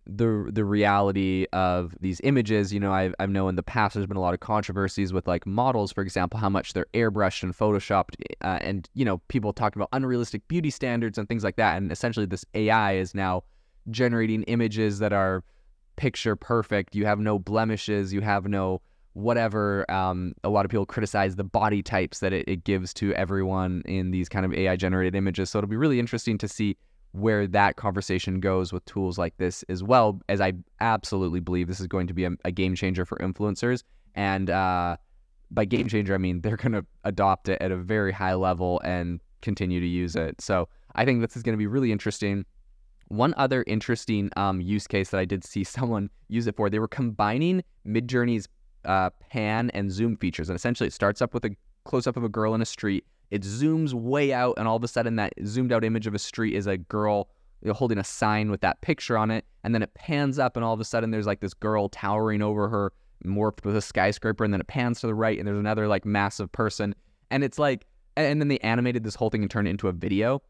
the 0.07 0.49
the 0.51 0.65
reality 0.65 1.45
of 1.53 1.95
these 1.99 2.19
images. 2.23 2.73
You 2.73 2.79
know, 2.79 2.91
I 2.91 3.11
I 3.19 3.25
know 3.25 3.47
in 3.47 3.55
the 3.55 3.63
past 3.63 3.95
there's 3.95 4.07
been 4.07 4.17
a 4.17 4.21
lot 4.21 4.33
of 4.33 4.39
controversies 4.39 5.13
with 5.13 5.27
like 5.27 5.45
models, 5.45 5.91
for 5.91 6.01
example, 6.01 6.39
how 6.39 6.49
much 6.49 6.73
they're 6.73 6.87
airbrushed 6.93 7.43
and 7.43 7.55
photoshopped, 7.55 8.15
uh, 8.41 8.59
and 8.61 8.89
you 8.93 9.05
know, 9.05 9.19
people 9.27 9.53
talking 9.53 9.79
about 9.79 9.89
unrealistic 9.93 10.47
beauty 10.47 10.69
standards 10.69 11.17
and 11.17 11.27
things 11.27 11.43
like 11.43 11.55
that. 11.57 11.77
And 11.77 11.91
essentially, 11.91 12.25
this 12.25 12.45
AI 12.53 12.93
is 12.93 13.13
now 13.13 13.43
generating 13.89 14.43
images 14.43 14.99
that 14.99 15.13
are 15.13 15.43
picture 15.95 16.35
perfect. 16.35 16.95
You 16.95 17.05
have 17.05 17.19
no 17.19 17.37
blemishes. 17.37 18.13
You 18.13 18.21
have 18.21 18.47
no 18.47 18.81
whatever. 19.13 19.89
Um, 19.91 20.33
a 20.43 20.49
lot 20.49 20.65
of 20.65 20.71
people 20.71 20.85
criticize 20.85 21.35
the 21.35 21.43
body 21.43 21.83
types 21.83 22.19
that 22.19 22.33
it, 22.33 22.47
it 22.47 22.63
gives 22.63 22.93
to 22.95 23.13
everyone 23.13 23.83
in 23.85 24.11
these 24.11 24.29
kind 24.29 24.45
of 24.45 24.53
AI 24.53 24.75
generated 24.75 25.15
images. 25.15 25.49
So 25.49 25.59
it'll 25.59 25.69
be 25.69 25.75
really 25.75 25.99
interesting 25.99 26.37
to 26.39 26.47
see 26.47 26.77
where 27.13 27.45
that 27.47 27.75
conversation 27.75 28.39
goes 28.39 28.71
with 28.71 28.85
tools 28.85 29.17
like 29.17 29.35
this 29.37 29.63
as 29.69 29.83
well, 29.83 30.21
as 30.29 30.39
I 30.39 30.53
absolutely 30.79 31.39
believe 31.39 31.67
this 31.67 31.79
is 31.79 31.87
going 31.87 32.07
to 32.07 32.13
be 32.13 32.25
a, 32.25 32.31
a 32.45 32.51
game 32.51 32.75
changer 32.75 33.05
for 33.05 33.17
influencers. 33.17 33.83
And 34.15 34.49
uh, 34.49 34.97
by 35.51 35.65
game 35.65 35.87
changer, 35.87 36.15
I 36.15 36.17
mean 36.17 36.41
they're 36.41 36.57
going 36.57 36.71
to 36.73 36.85
adopt 37.03 37.49
it 37.49 37.61
at 37.61 37.71
a 37.71 37.77
very 37.77 38.11
high 38.11 38.35
level 38.35 38.81
and 38.83 39.19
continue 39.41 39.79
to 39.79 39.87
use 39.87 40.15
it. 40.15 40.39
So 40.39 40.69
I 40.95 41.05
think 41.05 41.21
this 41.21 41.35
is 41.35 41.43
going 41.43 41.53
to 41.53 41.57
be 41.57 41.67
really 41.67 41.91
interesting. 41.91 42.45
One 43.09 43.33
other 43.35 43.65
interesting 43.67 44.29
um, 44.37 44.61
use 44.61 44.87
case 44.87 45.09
that 45.09 45.19
I 45.19 45.25
did 45.25 45.43
see 45.43 45.63
someone 45.65 46.09
use 46.29 46.47
it 46.47 46.55
for, 46.55 46.69
they 46.69 46.79
were 46.79 46.87
combining 46.87 47.63
Midjourney's 47.85 48.47
uh, 48.85 49.09
pan 49.29 49.69
and 49.71 49.91
zoom 49.91 50.15
features. 50.15 50.49
And 50.49 50.55
essentially, 50.55 50.87
it 50.87 50.93
starts 50.93 51.21
up 51.21 51.33
with 51.33 51.43
a 51.45 51.55
close 51.83 52.07
up 52.07 52.15
of 52.15 52.23
a 52.23 52.29
girl 52.29 52.55
in 52.55 52.61
a 52.61 52.65
street 52.65 53.05
it 53.31 53.41
zooms 53.43 53.93
way 53.93 54.33
out, 54.33 54.55
and 54.57 54.67
all 54.67 54.75
of 54.75 54.83
a 54.83 54.87
sudden, 54.87 55.15
that 55.15 55.33
zoomed 55.45 55.71
out 55.71 55.83
image 55.83 56.05
of 56.05 56.13
a 56.13 56.19
street 56.19 56.53
is 56.53 56.67
a 56.67 56.77
girl 56.77 57.29
holding 57.73 57.97
a 57.97 58.03
sign 58.03 58.51
with 58.51 58.61
that 58.61 58.81
picture 58.81 59.17
on 59.17 59.31
it. 59.31 59.45
And 59.63 59.73
then 59.73 59.81
it 59.81 59.93
pans 59.93 60.37
up, 60.37 60.55
and 60.57 60.65
all 60.65 60.73
of 60.73 60.79
a 60.79 60.85
sudden, 60.85 61.11
there's 61.11 61.27
like 61.27 61.39
this 61.39 61.53
girl 61.53 61.89
towering 61.89 62.41
over 62.41 62.67
her, 62.69 62.93
morphed 63.25 63.63
with 63.63 63.75
a 63.75 63.81
skyscraper. 63.81 64.43
And 64.43 64.53
then 64.53 64.61
it 64.61 64.67
pans 64.67 64.99
to 65.01 65.07
the 65.07 65.15
right, 65.15 65.37
and 65.37 65.47
there's 65.47 65.59
another 65.59 65.87
like 65.87 66.05
massive 66.05 66.51
person. 66.51 66.93
And 67.29 67.43
it's 67.43 67.57
like, 67.57 67.85
and 68.17 68.41
then 68.41 68.49
they 68.49 68.59
animated 68.59 69.03
this 69.03 69.15
whole 69.15 69.29
thing 69.29 69.41
and 69.41 69.49
turned 69.49 69.67
it 69.67 69.71
into 69.71 69.87
a 69.87 69.93
video. 69.93 70.41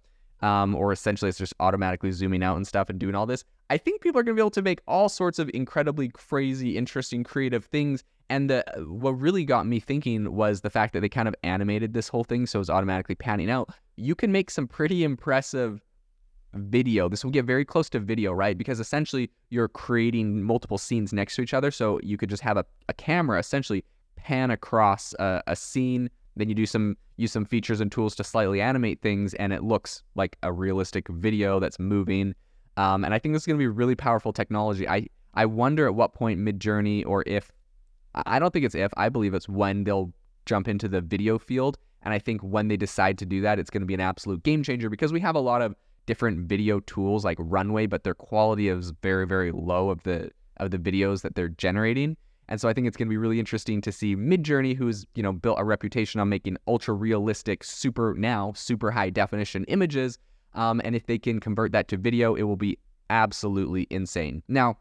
Um, 0.42 0.74
or 0.74 0.92
essentially, 0.92 1.30
it's 1.30 1.38
just 1.38 1.54
automatically 1.60 2.12
zooming 2.12 2.42
out 2.42 2.58
and 2.58 2.66
stuff 2.66 2.90
and 2.90 3.00
doing 3.00 3.14
all 3.14 3.28
this. 3.28 3.44
I 3.72 3.78
think 3.78 4.02
people 4.02 4.20
are 4.20 4.24
going 4.24 4.36
to 4.36 4.40
be 4.40 4.42
able 4.42 4.52
to 4.52 4.62
make 4.62 4.82
all 4.86 5.08
sorts 5.08 5.40
of 5.40 5.50
incredibly 5.54 6.10
crazy, 6.10 6.78
interesting, 6.78 7.24
creative 7.24 7.64
things. 7.64 8.04
And 8.30 8.50
the, 8.50 8.70
uh, 8.78 8.82
what 8.82 9.12
really 9.12 9.46
got 9.46 9.66
me 9.66 9.80
thinking 9.80 10.36
was 10.36 10.60
the 10.60 10.70
fact 10.70 10.92
that 10.92 11.00
they 11.00 11.08
kind 11.08 11.30
of 11.30 11.36
animated 11.44 11.94
this 11.94 12.10
whole 12.10 12.26
thing, 12.26 12.46
so 12.46 12.58
it 12.58 12.60
was 12.60 12.70
automatically 12.70 13.16
panning 13.16 13.50
out. 13.50 13.70
You 13.96 14.14
can 14.14 14.30
make 14.30 14.52
some 14.52 14.68
pretty 14.68 15.06
impressive 15.06 15.82
video. 16.54 17.08
This 17.08 17.24
will 17.24 17.32
get 17.32 17.46
very 17.46 17.64
close 17.64 17.90
to 17.92 18.00
video, 18.00 18.34
right? 18.34 18.58
Because 18.58 18.82
essentially 18.82 19.32
you're 19.52 19.70
creating 19.70 20.44
multiple 20.44 20.78
scenes 20.78 21.14
next 21.14 21.38
to 21.38 21.42
each 21.42 21.54
other. 21.54 21.72
So 21.72 21.98
you 22.04 22.18
could 22.18 22.30
just 22.30 22.44
have 22.44 22.58
a, 22.58 22.66
a 22.90 22.94
camera 22.94 23.40
essentially 23.40 23.86
pan 24.18 24.52
across 24.52 25.14
a, 25.14 25.42
a 25.48 25.56
scene. 25.56 26.10
Then 26.36 26.50
you 26.50 26.56
do 26.56 26.66
some 26.66 26.98
use 27.16 27.32
some 27.32 27.46
features 27.46 27.80
and 27.80 27.90
tools 27.90 28.16
to 28.16 28.26
slightly 28.26 28.60
animate 28.60 29.02
things, 29.02 29.34
and 29.36 29.54
it 29.54 29.64
looks 29.64 30.04
like 30.16 30.36
a 30.44 30.52
realistic 30.52 31.08
video 31.08 31.62
that's 31.62 31.80
moving. 31.80 32.36
Um, 32.82 33.06
and 33.06 33.14
I 33.14 33.20
think 33.20 33.34
this 33.34 33.44
is 33.44 33.46
going 33.46 33.60
to 33.60 33.64
be 33.64 33.68
really 33.68 33.96
powerful 33.96 34.34
technology. 34.34 34.88
I 34.90 35.08
I 35.36 35.46
wonder 35.46 35.86
at 35.86 35.94
what 35.94 36.14
point 36.14 36.40
Midjourney 36.40 37.06
or 37.06 37.24
if 37.28 37.52
I 38.16 38.40
don't 38.40 38.52
think 38.52 38.66
it's 38.66 38.74
if 38.74 38.92
I 38.98 39.08
believe 39.10 39.36
it's 39.36 39.48
when 39.48 39.84
they'll 39.84 40.12
jump 40.48 40.68
into 40.68 40.88
the 40.88 41.00
video 41.00 41.38
field. 41.38 41.78
And 42.02 42.12
I 42.12 42.20
think 42.20 42.42
when 42.42 42.68
they 42.70 42.78
decide 42.78 43.20
to 43.20 43.26
do 43.26 43.42
that, 43.42 43.60
it's 43.60 43.70
going 43.70 43.82
to 43.82 43.88
be 43.88 43.94
an 43.94 44.00
absolute 44.00 44.42
game 44.42 44.64
changer 44.64 44.90
because 44.90 45.14
we 45.14 45.20
have 45.20 45.36
a 45.36 45.40
lot 45.40 45.62
of 45.62 45.76
different 46.08 46.50
video 46.50 46.80
tools 46.80 47.24
like 47.24 47.38
Runway, 47.40 47.86
but 47.86 48.04
their 48.04 48.16
quality 48.16 48.68
is 48.68 48.92
very 49.04 49.28
very 49.28 49.52
low 49.52 49.92
of 49.92 50.02
the 50.02 50.32
of 50.58 50.72
the 50.72 50.80
videos 50.80 51.22
that 51.22 51.36
they're 51.36 51.50
generating. 51.50 52.18
And 52.50 52.60
so 52.60 52.68
I 52.68 52.74
think 52.74 52.88
it's 52.88 52.98
going 52.98 53.08
to 53.08 53.12
be 53.12 53.18
really 53.18 53.40
interesting 53.40 53.80
to 53.82 53.92
see 53.92 54.16
Midjourney, 54.16 54.76
who's 54.76 55.06
you 55.14 55.22
know 55.22 55.34
built 55.34 55.60
a 55.60 55.64
reputation 55.64 56.20
on 56.20 56.30
making 56.30 56.58
ultra 56.68 56.96
realistic, 56.96 57.64
super 57.64 58.16
now 58.18 58.54
super 58.56 58.90
high 58.90 59.12
definition 59.12 59.66
images, 59.66 60.18
um, 60.54 60.82
and 60.84 60.96
if 60.96 61.06
they 61.06 61.18
can 61.18 61.40
convert 61.40 61.72
that 61.72 61.88
to 61.90 61.98
video, 61.98 62.36
it 62.36 62.44
will 62.44 62.56
be 62.56 62.78
absolutely 63.10 63.88
insane. 63.90 64.44
Now, 64.48 64.78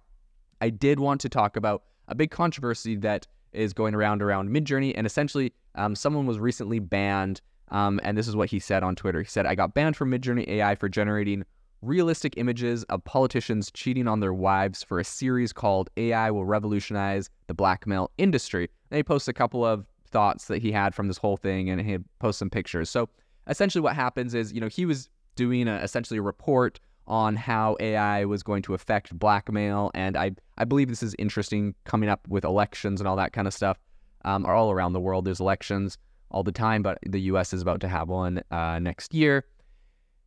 I 0.60 0.70
did 0.70 1.00
want 1.00 1.20
to 1.22 1.28
talk 1.28 1.56
about 1.56 1.84
a 2.08 2.14
big 2.14 2.30
controversy 2.30 2.96
that 2.96 3.26
is 3.52 3.72
going 3.72 3.94
around 3.94 4.22
around 4.22 4.50
Midjourney, 4.50 4.92
and 4.96 5.06
essentially, 5.06 5.52
um, 5.74 5.94
someone 5.94 6.26
was 6.26 6.38
recently 6.38 6.78
banned. 6.78 7.40
Um, 7.68 8.00
and 8.02 8.18
this 8.18 8.26
is 8.26 8.34
what 8.34 8.50
he 8.50 8.58
said 8.58 8.82
on 8.82 8.96
Twitter. 8.96 9.20
He 9.22 9.28
said, 9.28 9.46
"I 9.46 9.54
got 9.54 9.74
banned 9.74 9.96
from 9.96 10.10
Midjourney 10.10 10.46
AI 10.48 10.74
for 10.74 10.88
generating 10.88 11.44
realistic 11.82 12.34
images 12.36 12.84
of 12.84 13.02
politicians 13.04 13.70
cheating 13.70 14.06
on 14.06 14.20
their 14.20 14.34
wives 14.34 14.82
for 14.82 14.98
a 14.98 15.04
series 15.04 15.52
called 15.52 15.88
AI 15.96 16.30
Will 16.30 16.44
Revolutionize 16.44 17.30
the 17.46 17.54
Blackmail 17.54 18.10
Industry. 18.18 18.68
And 18.90 18.96
he 18.96 19.02
posts 19.02 19.28
a 19.28 19.32
couple 19.32 19.64
of 19.64 19.86
thoughts 20.06 20.46
that 20.46 20.60
he 20.60 20.72
had 20.72 20.94
from 20.94 21.08
this 21.08 21.16
whole 21.16 21.36
thing 21.36 21.70
and 21.70 21.80
he 21.80 21.98
posts 22.18 22.38
some 22.38 22.50
pictures. 22.50 22.90
So 22.90 23.08
essentially 23.46 23.80
what 23.80 23.94
happens 23.94 24.34
is, 24.34 24.52
you 24.52 24.60
know, 24.60 24.68
he 24.68 24.84
was 24.84 25.08
doing 25.40 25.68
a, 25.68 25.76
essentially 25.76 26.18
a 26.18 26.22
report 26.22 26.78
on 27.06 27.34
how 27.34 27.74
AI 27.80 28.26
was 28.26 28.42
going 28.42 28.60
to 28.60 28.74
affect 28.74 29.18
blackmail. 29.18 29.90
And 29.94 30.18
I, 30.18 30.32
I 30.58 30.66
believe 30.66 30.90
this 30.90 31.02
is 31.02 31.16
interesting 31.18 31.74
coming 31.84 32.10
up 32.10 32.20
with 32.28 32.44
elections 32.44 33.00
and 33.00 33.08
all 33.08 33.16
that 33.16 33.32
kind 33.32 33.48
of 33.48 33.54
stuff. 33.54 33.78
Um, 34.26 34.44
are 34.44 34.54
all 34.54 34.70
around 34.70 34.92
the 34.92 35.00
world. 35.00 35.24
There's 35.24 35.40
elections 35.40 35.96
all 36.30 36.42
the 36.42 36.52
time, 36.52 36.82
but 36.82 36.98
the 37.06 37.22
U.S. 37.32 37.54
is 37.54 37.62
about 37.62 37.80
to 37.80 37.88
have 37.88 38.10
one 38.10 38.42
uh, 38.50 38.78
next 38.78 39.14
year. 39.14 39.46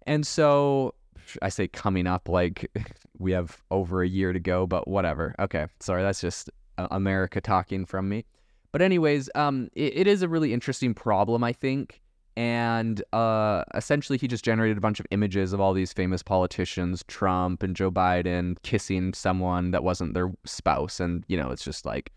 And 0.08 0.26
so 0.26 0.96
I 1.44 1.50
say 1.50 1.68
coming 1.68 2.08
up 2.08 2.28
like 2.28 2.72
we 3.20 3.34
have 3.34 3.62
over 3.70 4.02
a 4.02 4.08
year 4.08 4.34
to 4.34 4.40
go, 4.40 4.66
but 4.66 4.88
whatever. 4.88 5.36
Okay, 5.38 5.68
sorry, 5.80 6.02
that's 6.02 6.22
just 6.22 6.50
uh, 6.80 6.88
America 6.90 7.40
talking 7.40 7.86
from 7.86 8.10
me. 8.10 8.26
But 8.72 8.82
anyways, 8.82 9.30
um, 9.36 9.70
it, 9.74 9.96
it 9.96 10.08
is 10.08 10.24
a 10.24 10.28
really 10.28 10.54
interesting 10.54 10.96
problem, 10.96 11.44
I 11.44 11.54
think. 11.54 12.02
And 12.36 13.04
uh, 13.14 13.64
essentially, 13.76 14.18
he 14.18 14.28
just 14.28 14.44
generated 14.44 14.78
a 14.78 14.82
bunch 14.82 15.00
of 15.00 15.06
images 15.12 15.54
of 15.54 15.62
all 15.62 15.74
these 15.74 15.94
famous 15.94 16.24
politicians, 16.24 17.04
Trump 17.08 17.62
and 17.62 17.76
Joe 17.76 17.92
Biden, 17.92 18.58
kissing 18.64 19.14
someone 19.14 19.72
that 19.72 19.84
wasn't 19.84 20.14
their 20.14 20.32
spouse, 20.46 21.00
and 21.00 21.24
you 21.28 21.38
know, 21.38 21.52
it's 21.52 21.64
just 21.64 21.86
like 21.86 22.12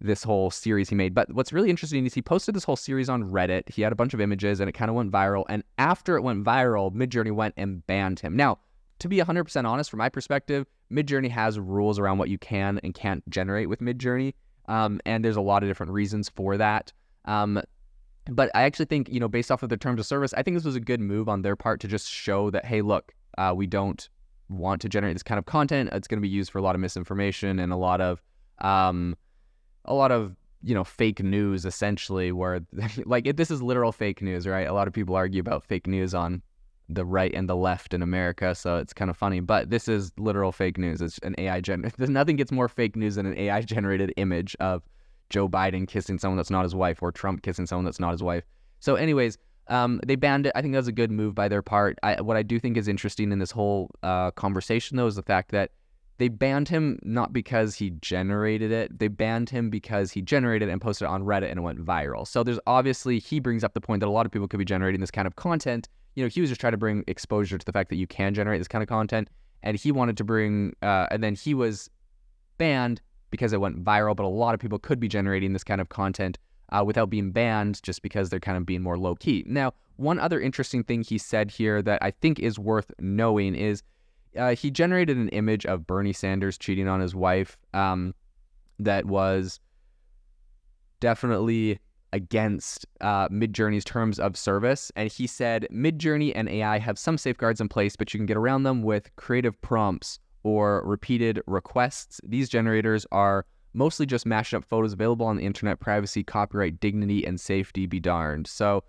this 0.00 0.22
whole 0.22 0.50
series 0.50 0.88
he 0.88 0.94
made. 0.94 1.14
But 1.14 1.32
what's 1.32 1.52
really 1.52 1.70
interesting 1.70 2.06
is 2.06 2.14
he 2.14 2.22
posted 2.22 2.54
this 2.54 2.64
whole 2.64 2.76
series 2.76 3.08
on 3.08 3.24
Reddit. 3.24 3.68
He 3.68 3.82
had 3.82 3.92
a 3.92 3.96
bunch 3.96 4.14
of 4.14 4.20
images 4.20 4.60
and 4.60 4.68
it 4.68 4.72
kind 4.72 4.90
of 4.90 4.94
went 4.94 5.10
viral. 5.10 5.44
And 5.48 5.62
after 5.78 6.16
it 6.16 6.22
went 6.22 6.44
viral, 6.44 6.92
Midjourney 6.92 7.32
went 7.32 7.54
and 7.56 7.86
banned 7.86 8.20
him. 8.20 8.36
Now, 8.36 8.58
to 8.98 9.08
be 9.08 9.18
100% 9.18 9.64
honest, 9.64 9.90
from 9.90 9.98
my 9.98 10.08
perspective, 10.08 10.66
Midjourney 10.92 11.30
has 11.30 11.58
rules 11.58 11.98
around 11.98 12.18
what 12.18 12.28
you 12.28 12.38
can 12.38 12.78
and 12.82 12.94
can't 12.94 13.28
generate 13.30 13.68
with 13.68 13.80
Midjourney. 13.80 14.34
Um, 14.68 15.00
and 15.06 15.24
there's 15.24 15.36
a 15.36 15.40
lot 15.40 15.62
of 15.62 15.68
different 15.68 15.92
reasons 15.92 16.28
for 16.28 16.56
that. 16.56 16.92
Um, 17.24 17.60
but 18.30 18.50
I 18.54 18.62
actually 18.62 18.86
think, 18.86 19.08
you 19.08 19.20
know, 19.20 19.28
based 19.28 19.50
off 19.50 19.62
of 19.62 19.68
their 19.68 19.78
terms 19.78 20.00
of 20.00 20.06
service, 20.06 20.34
I 20.34 20.42
think 20.42 20.56
this 20.56 20.64
was 20.64 20.76
a 20.76 20.80
good 20.80 21.00
move 21.00 21.28
on 21.28 21.42
their 21.42 21.56
part 21.56 21.80
to 21.80 21.88
just 21.88 22.08
show 22.08 22.50
that, 22.50 22.64
hey, 22.64 22.82
look, 22.82 23.12
uh, 23.38 23.52
we 23.54 23.66
don't 23.66 24.08
want 24.48 24.80
to 24.82 24.88
generate 24.88 25.14
this 25.14 25.22
kind 25.22 25.38
of 25.38 25.46
content. 25.46 25.90
It's 25.92 26.08
going 26.08 26.18
to 26.18 26.22
be 26.22 26.28
used 26.28 26.50
for 26.50 26.58
a 26.58 26.62
lot 26.62 26.74
of 26.74 26.80
misinformation 26.80 27.58
and 27.58 27.72
a 27.72 27.76
lot 27.76 28.00
of 28.00 28.22
um, 28.60 29.16
a 29.84 29.94
lot 29.94 30.12
of 30.12 30.36
you 30.62 30.74
know 30.74 30.84
fake 30.84 31.22
news 31.22 31.64
essentially 31.64 32.32
where 32.32 32.60
like 33.04 33.36
this 33.36 33.50
is 33.50 33.62
literal 33.62 33.92
fake 33.92 34.22
news 34.22 34.46
right? 34.46 34.66
A 34.66 34.72
lot 34.72 34.88
of 34.88 34.94
people 34.94 35.14
argue 35.14 35.40
about 35.40 35.64
fake 35.64 35.86
news 35.86 36.14
on 36.14 36.42
the 36.88 37.04
right 37.04 37.34
and 37.34 37.48
the 37.48 37.56
left 37.56 37.92
in 37.92 38.00
america 38.00 38.54
so 38.54 38.76
it's 38.76 38.92
kind 38.92 39.10
of 39.10 39.16
funny. 39.16 39.40
But 39.40 39.70
this 39.70 39.88
is 39.88 40.12
literal 40.18 40.52
fake 40.52 40.78
news. 40.78 41.00
It's 41.00 41.18
an 41.18 41.34
ai 41.38 41.60
gen 41.60 41.90
nothing 41.98 42.36
gets 42.36 42.52
more 42.52 42.68
fake 42.68 42.96
news 42.96 43.16
than 43.16 43.26
an 43.26 43.36
ai 43.38 43.62
generated 43.62 44.12
image 44.16 44.56
of 44.60 44.82
joe 45.30 45.48
biden 45.48 45.86
kissing 45.86 46.18
someone 46.18 46.36
that's 46.36 46.50
not 46.50 46.62
his 46.62 46.74
wife 46.74 47.02
or 47.02 47.12
trump 47.12 47.42
kissing 47.42 47.66
someone 47.66 47.84
that's 47.84 48.00
not 48.00 48.12
his 48.12 48.22
wife 48.22 48.44
so 48.80 48.94
anyways 48.94 49.38
um, 49.68 50.00
they 50.06 50.16
banned 50.16 50.46
it. 50.46 50.52
I 50.54 50.62
think 50.62 50.72
that 50.72 50.78
was 50.78 50.88
a 50.88 50.92
good 50.92 51.10
move 51.10 51.34
by 51.34 51.48
their 51.48 51.62
part. 51.62 51.98
I, 52.02 52.20
what 52.20 52.36
I 52.36 52.42
do 52.42 52.58
think 52.60 52.76
is 52.76 52.88
interesting 52.88 53.32
in 53.32 53.38
this 53.38 53.50
whole 53.50 53.90
uh, 54.02 54.30
conversation, 54.32 54.96
though, 54.96 55.06
is 55.06 55.16
the 55.16 55.22
fact 55.22 55.50
that 55.50 55.72
they 56.18 56.28
banned 56.28 56.68
him 56.68 56.98
not 57.02 57.32
because 57.32 57.74
he 57.74 57.90
generated 58.00 58.72
it. 58.72 58.98
They 58.98 59.08
banned 59.08 59.50
him 59.50 59.68
because 59.68 60.12
he 60.12 60.22
generated 60.22 60.68
it 60.68 60.72
and 60.72 60.80
posted 60.80 61.06
it 61.06 61.10
on 61.10 61.24
Reddit 61.24 61.50
and 61.50 61.58
it 61.58 61.62
went 61.62 61.84
viral. 61.84 62.26
So 62.26 62.42
there's 62.42 62.60
obviously 62.66 63.18
he 63.18 63.38
brings 63.38 63.62
up 63.62 63.74
the 63.74 63.80
point 63.80 64.00
that 64.00 64.06
a 64.06 64.10
lot 64.10 64.24
of 64.24 64.32
people 64.32 64.48
could 64.48 64.58
be 64.58 64.64
generating 64.64 65.00
this 65.00 65.10
kind 65.10 65.26
of 65.26 65.36
content. 65.36 65.88
You 66.14 66.24
know, 66.24 66.28
he 66.28 66.40
was 66.40 66.48
just 66.48 66.60
trying 66.60 66.72
to 66.72 66.78
bring 66.78 67.04
exposure 67.06 67.58
to 67.58 67.66
the 67.66 67.72
fact 67.72 67.90
that 67.90 67.96
you 67.96 68.06
can 68.06 68.32
generate 68.32 68.60
this 68.60 68.68
kind 68.68 68.82
of 68.82 68.88
content, 68.88 69.28
and 69.62 69.76
he 69.76 69.92
wanted 69.92 70.16
to 70.16 70.24
bring. 70.24 70.74
Uh, 70.80 71.06
and 71.10 71.22
then 71.22 71.34
he 71.34 71.52
was 71.52 71.90
banned 72.56 73.02
because 73.30 73.52
it 73.52 73.60
went 73.60 73.82
viral. 73.84 74.16
But 74.16 74.24
a 74.24 74.28
lot 74.28 74.54
of 74.54 74.60
people 74.60 74.78
could 74.78 75.00
be 75.00 75.08
generating 75.08 75.52
this 75.52 75.64
kind 75.64 75.80
of 75.80 75.88
content 75.88 76.38
uh, 76.70 76.84
without 76.84 77.10
being 77.10 77.30
banned, 77.30 77.82
just 77.82 78.02
because 78.02 78.30
they're 78.30 78.40
kind 78.40 78.56
of 78.56 78.66
being 78.66 78.82
more 78.82 78.98
low 78.98 79.14
key. 79.14 79.44
Now, 79.46 79.72
one 79.96 80.18
other 80.18 80.40
interesting 80.40 80.84
thing 80.84 81.02
he 81.02 81.18
said 81.18 81.50
here 81.50 81.82
that 81.82 82.02
I 82.02 82.10
think 82.10 82.38
is 82.38 82.58
worth 82.58 82.92
knowing 82.98 83.54
is 83.54 83.82
uh, 84.36 84.54
he 84.54 84.70
generated 84.70 85.16
an 85.16 85.28
image 85.30 85.64
of 85.66 85.86
Bernie 85.86 86.12
Sanders 86.12 86.58
cheating 86.58 86.88
on 86.88 87.00
his 87.00 87.14
wife 87.14 87.56
um, 87.72 88.14
that 88.78 89.06
was 89.06 89.60
definitely 91.00 91.78
against 92.12 92.86
uh, 93.00 93.28
Midjourney's 93.28 93.84
terms 93.84 94.18
of 94.18 94.36
service. 94.36 94.92
And 94.96 95.10
he 95.10 95.26
said 95.26 95.66
Midjourney 95.72 96.32
and 96.34 96.48
AI 96.48 96.78
have 96.78 96.98
some 96.98 97.18
safeguards 97.18 97.60
in 97.60 97.68
place, 97.68 97.96
but 97.96 98.12
you 98.12 98.18
can 98.18 98.26
get 98.26 98.36
around 98.36 98.62
them 98.62 98.82
with 98.82 99.14
creative 99.16 99.60
prompts 99.60 100.18
or 100.46 100.82
repeated 100.84 101.40
requests. 101.46 102.20
These 102.24 102.48
generators 102.48 103.04
are 103.10 103.44
mostly 103.74 104.06
just 104.06 104.24
mashed 104.24 104.54
up 104.54 104.64
photos 104.64 104.92
available 104.92 105.26
on 105.26 105.36
the 105.36 105.44
internet. 105.44 105.80
Privacy, 105.80 106.22
copyright, 106.22 106.78
dignity, 106.78 107.26
and 107.26 107.40
safety 107.40 107.86
be 107.86 107.98
darned. 107.98 108.46
So 108.46 108.84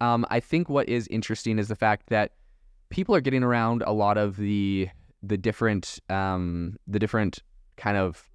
um, 0.00 0.24
I 0.30 0.40
think 0.40 0.70
what 0.70 0.88
is 0.88 1.06
interesting 1.08 1.58
is 1.58 1.68
the 1.68 1.76
fact 1.76 2.08
that 2.08 2.32
people 2.88 3.14
are 3.14 3.20
getting 3.20 3.42
around 3.42 3.82
a 3.86 3.92
lot 3.92 4.16
of 4.16 4.36
the 4.38 4.88
the 5.22 5.36
different 5.36 6.00
um, 6.08 6.76
the 6.86 6.98
different 6.98 7.40
kind 7.76 7.96
of 7.96 8.28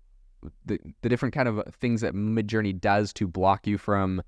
the, 0.65 0.79
the 1.01 1.09
different 1.09 1.33
kind 1.33 1.49
of 1.49 1.63
things 1.73 2.01
that 2.01 2.13
Midjourney 2.13 2.79
does 2.79 3.11
to 3.13 3.27
block 3.27 3.65
you 3.65 3.77
from 3.77 4.21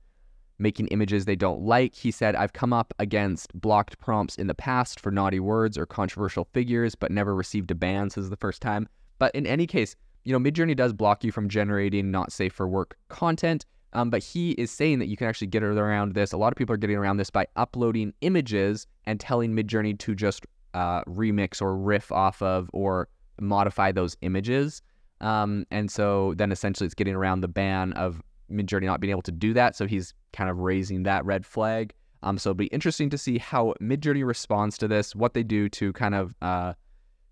making 0.60 0.88
images 0.88 1.26
they 1.26 1.36
don't 1.36 1.62
like. 1.62 1.96
He 1.96 2.12
said, 2.12 2.36
I've 2.36 2.54
come 2.54 2.74
up 2.74 2.94
against 3.00 3.60
blocked 3.60 3.98
prompts 3.98 4.36
in 4.36 4.48
the 4.48 4.54
past 4.54 5.00
for 5.00 5.12
naughty 5.12 5.40
words 5.40 5.78
or 5.78 5.86
controversial 5.86 6.48
figures, 6.54 6.96
but 6.96 7.12
never 7.12 7.34
received 7.34 7.72
a 7.72 7.76
ban. 7.76 8.10
So 8.10 8.22
this 8.22 8.26
is 8.26 8.30
the 8.30 8.38
first 8.38 8.62
time. 8.62 8.88
But 9.18 9.34
in 9.34 9.48
any 9.48 9.66
case, 9.66 9.96
you 10.26 10.38
know, 10.38 10.40
Midjourney 10.40 10.76
does 10.76 10.94
block 10.94 11.24
you 11.24 11.32
from 11.32 11.50
generating 11.50 12.12
not 12.12 12.32
safe 12.32 12.54
for 12.54 12.68
work 12.68 12.98
content. 13.08 13.66
Um, 13.94 14.12
but 14.12 14.24
he 14.24 14.52
is 14.52 14.70
saying 14.70 15.00
that 15.00 15.08
you 15.08 15.18
can 15.18 15.28
actually 15.28 15.48
get 15.48 15.64
around 15.64 16.14
this. 16.14 16.32
A 16.32 16.38
lot 16.38 16.54
of 16.54 16.58
people 16.58 16.74
are 16.76 16.78
getting 16.78 16.98
around 16.98 17.18
this 17.18 17.32
by 17.32 17.48
uploading 17.56 18.14
images 18.22 18.86
and 19.06 19.20
telling 19.20 19.56
Midjourney 19.56 19.98
to 19.98 20.14
just 20.14 20.46
uh, 20.76 21.04
remix 21.06 21.62
or 21.62 21.76
riff 21.76 22.12
off 22.12 22.42
of 22.42 22.70
or 22.72 23.08
modify 23.42 23.92
those 23.92 24.16
images. 24.22 24.84
Um, 25.22 25.66
and 25.72 25.90
so 25.90 26.34
then 26.38 26.52
essentially 26.52 26.86
it's 26.86 26.94
getting 26.94 27.16
around 27.16 27.42
the 27.42 27.48
ban 27.48 27.94
of 27.94 28.22
Midjourney 28.52 28.86
not 28.86 29.00
being 29.00 29.12
able 29.12 29.24
to 29.24 29.32
do 29.32 29.54
that. 29.54 29.76
So 29.76 29.88
he's 29.88 30.14
kind 30.34 30.50
of 30.50 30.60
raising 30.60 31.04
that 31.04 31.26
red 31.26 31.46
flag. 31.46 31.94
Um, 32.22 32.38
so 32.38 32.50
it'll 32.50 32.58
be 32.58 32.68
interesting 32.68 33.10
to 33.12 33.18
see 33.18 33.38
how 33.38 33.74
Midjourney 33.82 34.26
responds 34.26 34.78
to 34.80 34.88
this, 34.88 35.16
what 35.16 35.34
they 35.34 35.44
do 35.44 35.70
to 35.70 35.94
kind 35.94 36.16
of, 36.16 36.36
uh, 36.42 36.74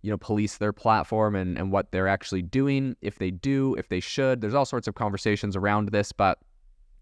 you 0.02 0.10
know, 0.10 0.18
police 0.18 0.58
their 0.58 0.72
platform 0.72 1.36
and, 1.36 1.58
and 1.58 1.72
what 1.72 1.92
they're 1.92 2.08
actually 2.08 2.42
doing, 2.42 2.96
if 3.02 3.20
they 3.20 3.32
do, 3.32 3.76
if 3.76 3.90
they 3.90 4.00
should. 4.00 4.40
There's 4.40 4.54
all 4.54 4.66
sorts 4.66 4.88
of 4.88 4.96
conversations 4.96 5.56
around 5.56 5.90
this, 5.90 6.12
but 6.12 6.40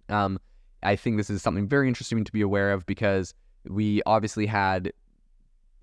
um, 0.09 0.39
I 0.81 0.95
think 0.95 1.17
this 1.17 1.29
is 1.29 1.41
something 1.41 1.67
very 1.67 1.87
interesting 1.87 2.23
to 2.23 2.31
be 2.31 2.41
aware 2.41 2.71
of 2.71 2.85
because 2.85 3.33
we 3.67 4.01
obviously 4.05 4.45
had 4.45 4.91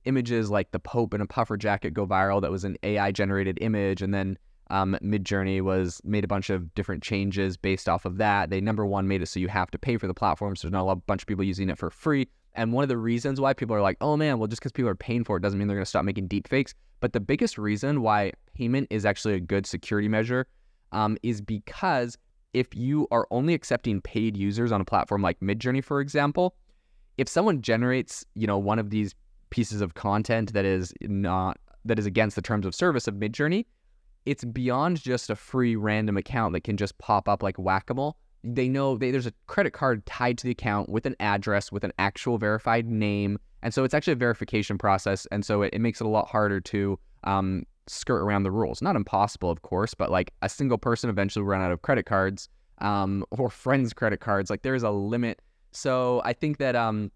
images 0.05 0.51
like 0.51 0.71
the 0.73 0.81
Pope 0.81 1.15
in 1.15 1.21
a 1.21 1.27
puffer 1.27 1.57
jacket 1.57 1.95
go 1.95 2.07
viral 2.07 2.41
that 2.41 2.51
was 2.51 2.65
an 2.65 2.77
AI 2.83 3.13
generated 3.13 3.59
image, 3.61 4.03
and 4.03 4.13
then 4.13 4.37
um, 4.73 4.97
Midjourney 5.03 5.61
was 5.61 6.01
made 6.03 6.25
a 6.25 6.29
bunch 6.29 6.49
of 6.49 6.75
different 6.75 7.03
changes 7.03 7.57
based 7.59 7.89
off 7.89 8.07
of 8.07 8.17
that. 8.17 8.49
They 8.49 8.61
number 8.61 8.87
one 8.87 9.07
made 9.07 9.21
it 9.21 9.27
so 9.27 9.39
you 9.39 9.49
have 9.49 9.71
to 9.71 9.79
pay 9.79 9.99
for 9.99 10.07
the 10.07 10.15
platform, 10.15 10.57
so 10.57 10.67
there's 10.67 10.73
not 10.73 10.91
a 10.91 10.97
bunch 10.97 11.23
of 11.23 11.27
people 11.27 11.45
using 11.45 11.69
it 11.69 11.79
for 11.79 11.91
free. 11.91 12.27
And 12.55 12.73
one 12.73 12.83
of 12.83 12.89
the 12.89 12.97
reasons 12.97 13.41
why 13.41 13.53
people 13.53 13.77
are 13.77 13.83
like, 13.83 13.99
oh 14.01 14.17
man, 14.17 14.39
well, 14.39 14.49
just 14.49 14.61
because 14.61 14.73
people 14.73 14.89
are 14.89 14.95
paying 14.95 15.25
for 15.25 15.37
it 15.37 15.41
doesn't 15.41 15.59
mean 15.59 15.69
they're 15.69 15.77
going 15.77 15.85
to 15.85 15.89
stop 15.89 16.07
making 16.07 16.27
deep 16.27 16.49
fakes. 16.49 16.75
But 17.01 17.13
the 17.13 17.21
biggest 17.21 17.59
reason 17.59 18.01
why 18.01 18.33
payment 18.55 18.89
is 18.91 19.05
actually 19.05 19.35
a 19.35 19.41
good 19.41 19.67
security 19.67 20.09
measure 20.09 20.47
um, 20.93 21.19
is 21.23 21.43
because 21.43 22.17
if 22.55 22.75
you 22.75 23.07
are 23.11 23.27
only 23.31 23.53
accepting 23.53 24.01
paid 24.01 24.37
users 24.37 24.73
on 24.73 24.81
a 24.81 24.85
platform 24.85 25.21
like 25.21 25.39
Midjourney, 25.41 25.85
for 25.85 26.01
example, 26.01 26.55
if 27.19 27.29
someone 27.29 27.61
generates, 27.61 28.25
you 28.35 28.47
know, 28.47 28.59
one 28.59 28.79
of 28.79 28.89
these 28.89 29.15
pieces 29.51 29.83
of 29.83 29.95
content 29.95 30.55
that 30.55 30.65
is 30.65 30.95
not 31.03 31.59
that 31.85 31.99
is 31.99 32.07
against 32.07 32.37
the 32.37 32.43
terms 32.43 32.65
of 32.65 32.75
service 32.75 33.07
of 33.07 33.15
Midjourney. 33.17 33.67
It's 34.25 34.45
beyond 34.45 35.03
just 35.03 35.31
a 35.31 35.37
free 35.37 35.77
random 35.77 36.17
account 36.17 36.53
that 36.53 36.65
can 36.65 36.77
just 36.77 36.97
pop 36.99 37.29
up 37.29 37.43
like 37.43 37.57
whack-a-mole. 37.59 38.17
They 38.45 38.69
know 38.69 38.97
they, 38.97 39.11
there's 39.11 39.27
a 39.27 39.33
credit 39.47 39.73
card 39.73 40.05
tied 40.07 40.39
to 40.39 40.45
the 40.45 40.51
account 40.51 40.89
with 40.89 41.07
an 41.07 41.17
address, 41.21 41.71
with 41.71 41.85
an 41.85 41.93
actual 41.99 42.39
verified 42.39 42.87
name, 42.87 43.39
and 43.63 43.73
so 43.73 43.85
it's 43.85 43.95
actually 43.95 44.15
a 44.15 44.17
verification 44.17 44.79
process, 44.79 45.27
and 45.31 45.45
so 45.45 45.63
it, 45.63 45.73
it 45.73 45.81
makes 45.81 46.01
it 46.01 46.07
a 46.07 46.11
lot 46.11 46.29
harder 46.29 46.61
to 46.61 46.99
um, 47.25 47.65
skirt 47.87 48.21
around 48.21 48.43
the 48.43 48.51
rules. 48.51 48.83
Not 48.83 48.97
impossible, 48.97 49.51
of 49.51 49.63
course, 49.63 49.95
but 49.95 50.11
like 50.11 50.33
a 50.43 50.49
single 50.49 50.79
person 50.79 51.09
eventually 51.11 51.45
run 51.45 51.61
out 51.61 51.71
of 51.71 51.83
credit 51.83 52.07
cards 52.07 52.49
um, 52.79 53.25
or 53.31 53.49
friends' 53.51 53.93
credit 53.93 54.21
cards. 54.21 54.51
Like 54.51 54.63
there's 54.63 54.83
a 54.83 54.91
limit. 54.91 55.41
So 55.71 56.21
I 56.25 56.33
think 56.33 56.59
that 56.59 56.75
um, 56.75 57.11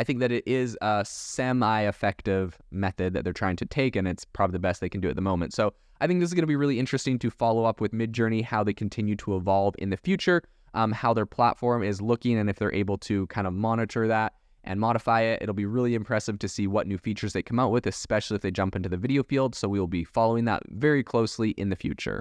I 0.00 0.04
think 0.04 0.20
that 0.20 0.32
it 0.32 0.44
is 0.46 0.78
a 0.80 1.04
semi-effective 1.06 2.56
method 2.70 3.12
that 3.12 3.22
they're 3.22 3.34
trying 3.34 3.56
to 3.56 3.66
take, 3.66 3.96
and 3.96 4.08
it's 4.08 4.24
probably 4.24 4.52
the 4.52 4.58
best 4.58 4.80
they 4.80 4.88
can 4.88 5.02
do 5.02 5.10
at 5.10 5.14
the 5.14 5.20
moment. 5.20 5.52
So 5.52 5.74
I 6.00 6.06
think 6.06 6.20
this 6.20 6.30
is 6.30 6.32
going 6.32 6.42
to 6.42 6.46
be 6.46 6.56
really 6.56 6.78
interesting 6.78 7.18
to 7.18 7.30
follow 7.30 7.66
up 7.66 7.82
with 7.82 7.92
Midjourney, 7.92 8.42
how 8.42 8.64
they 8.64 8.72
continue 8.72 9.14
to 9.16 9.36
evolve 9.36 9.74
in 9.76 9.90
the 9.90 9.98
future, 9.98 10.42
um, 10.72 10.90
how 10.90 11.12
their 11.12 11.26
platform 11.26 11.82
is 11.82 12.00
looking, 12.00 12.38
and 12.38 12.48
if 12.48 12.56
they're 12.56 12.72
able 12.72 12.96
to 12.96 13.26
kind 13.26 13.46
of 13.46 13.52
monitor 13.52 14.08
that 14.08 14.32
and 14.64 14.80
modify 14.80 15.20
it. 15.20 15.42
It'll 15.42 15.54
be 15.54 15.66
really 15.66 15.94
impressive 15.94 16.38
to 16.38 16.48
see 16.48 16.66
what 16.66 16.86
new 16.86 16.96
features 16.96 17.34
they 17.34 17.42
come 17.42 17.58
out 17.58 17.70
with, 17.70 17.86
especially 17.86 18.36
if 18.36 18.42
they 18.42 18.50
jump 18.50 18.76
into 18.76 18.88
the 18.88 18.96
video 18.96 19.22
field. 19.22 19.54
So 19.54 19.68
we 19.68 19.78
will 19.78 19.86
be 19.86 20.04
following 20.04 20.46
that 20.46 20.62
very 20.70 21.02
closely 21.02 21.50
in 21.52 21.68
the 21.68 21.76
future. 21.76 22.18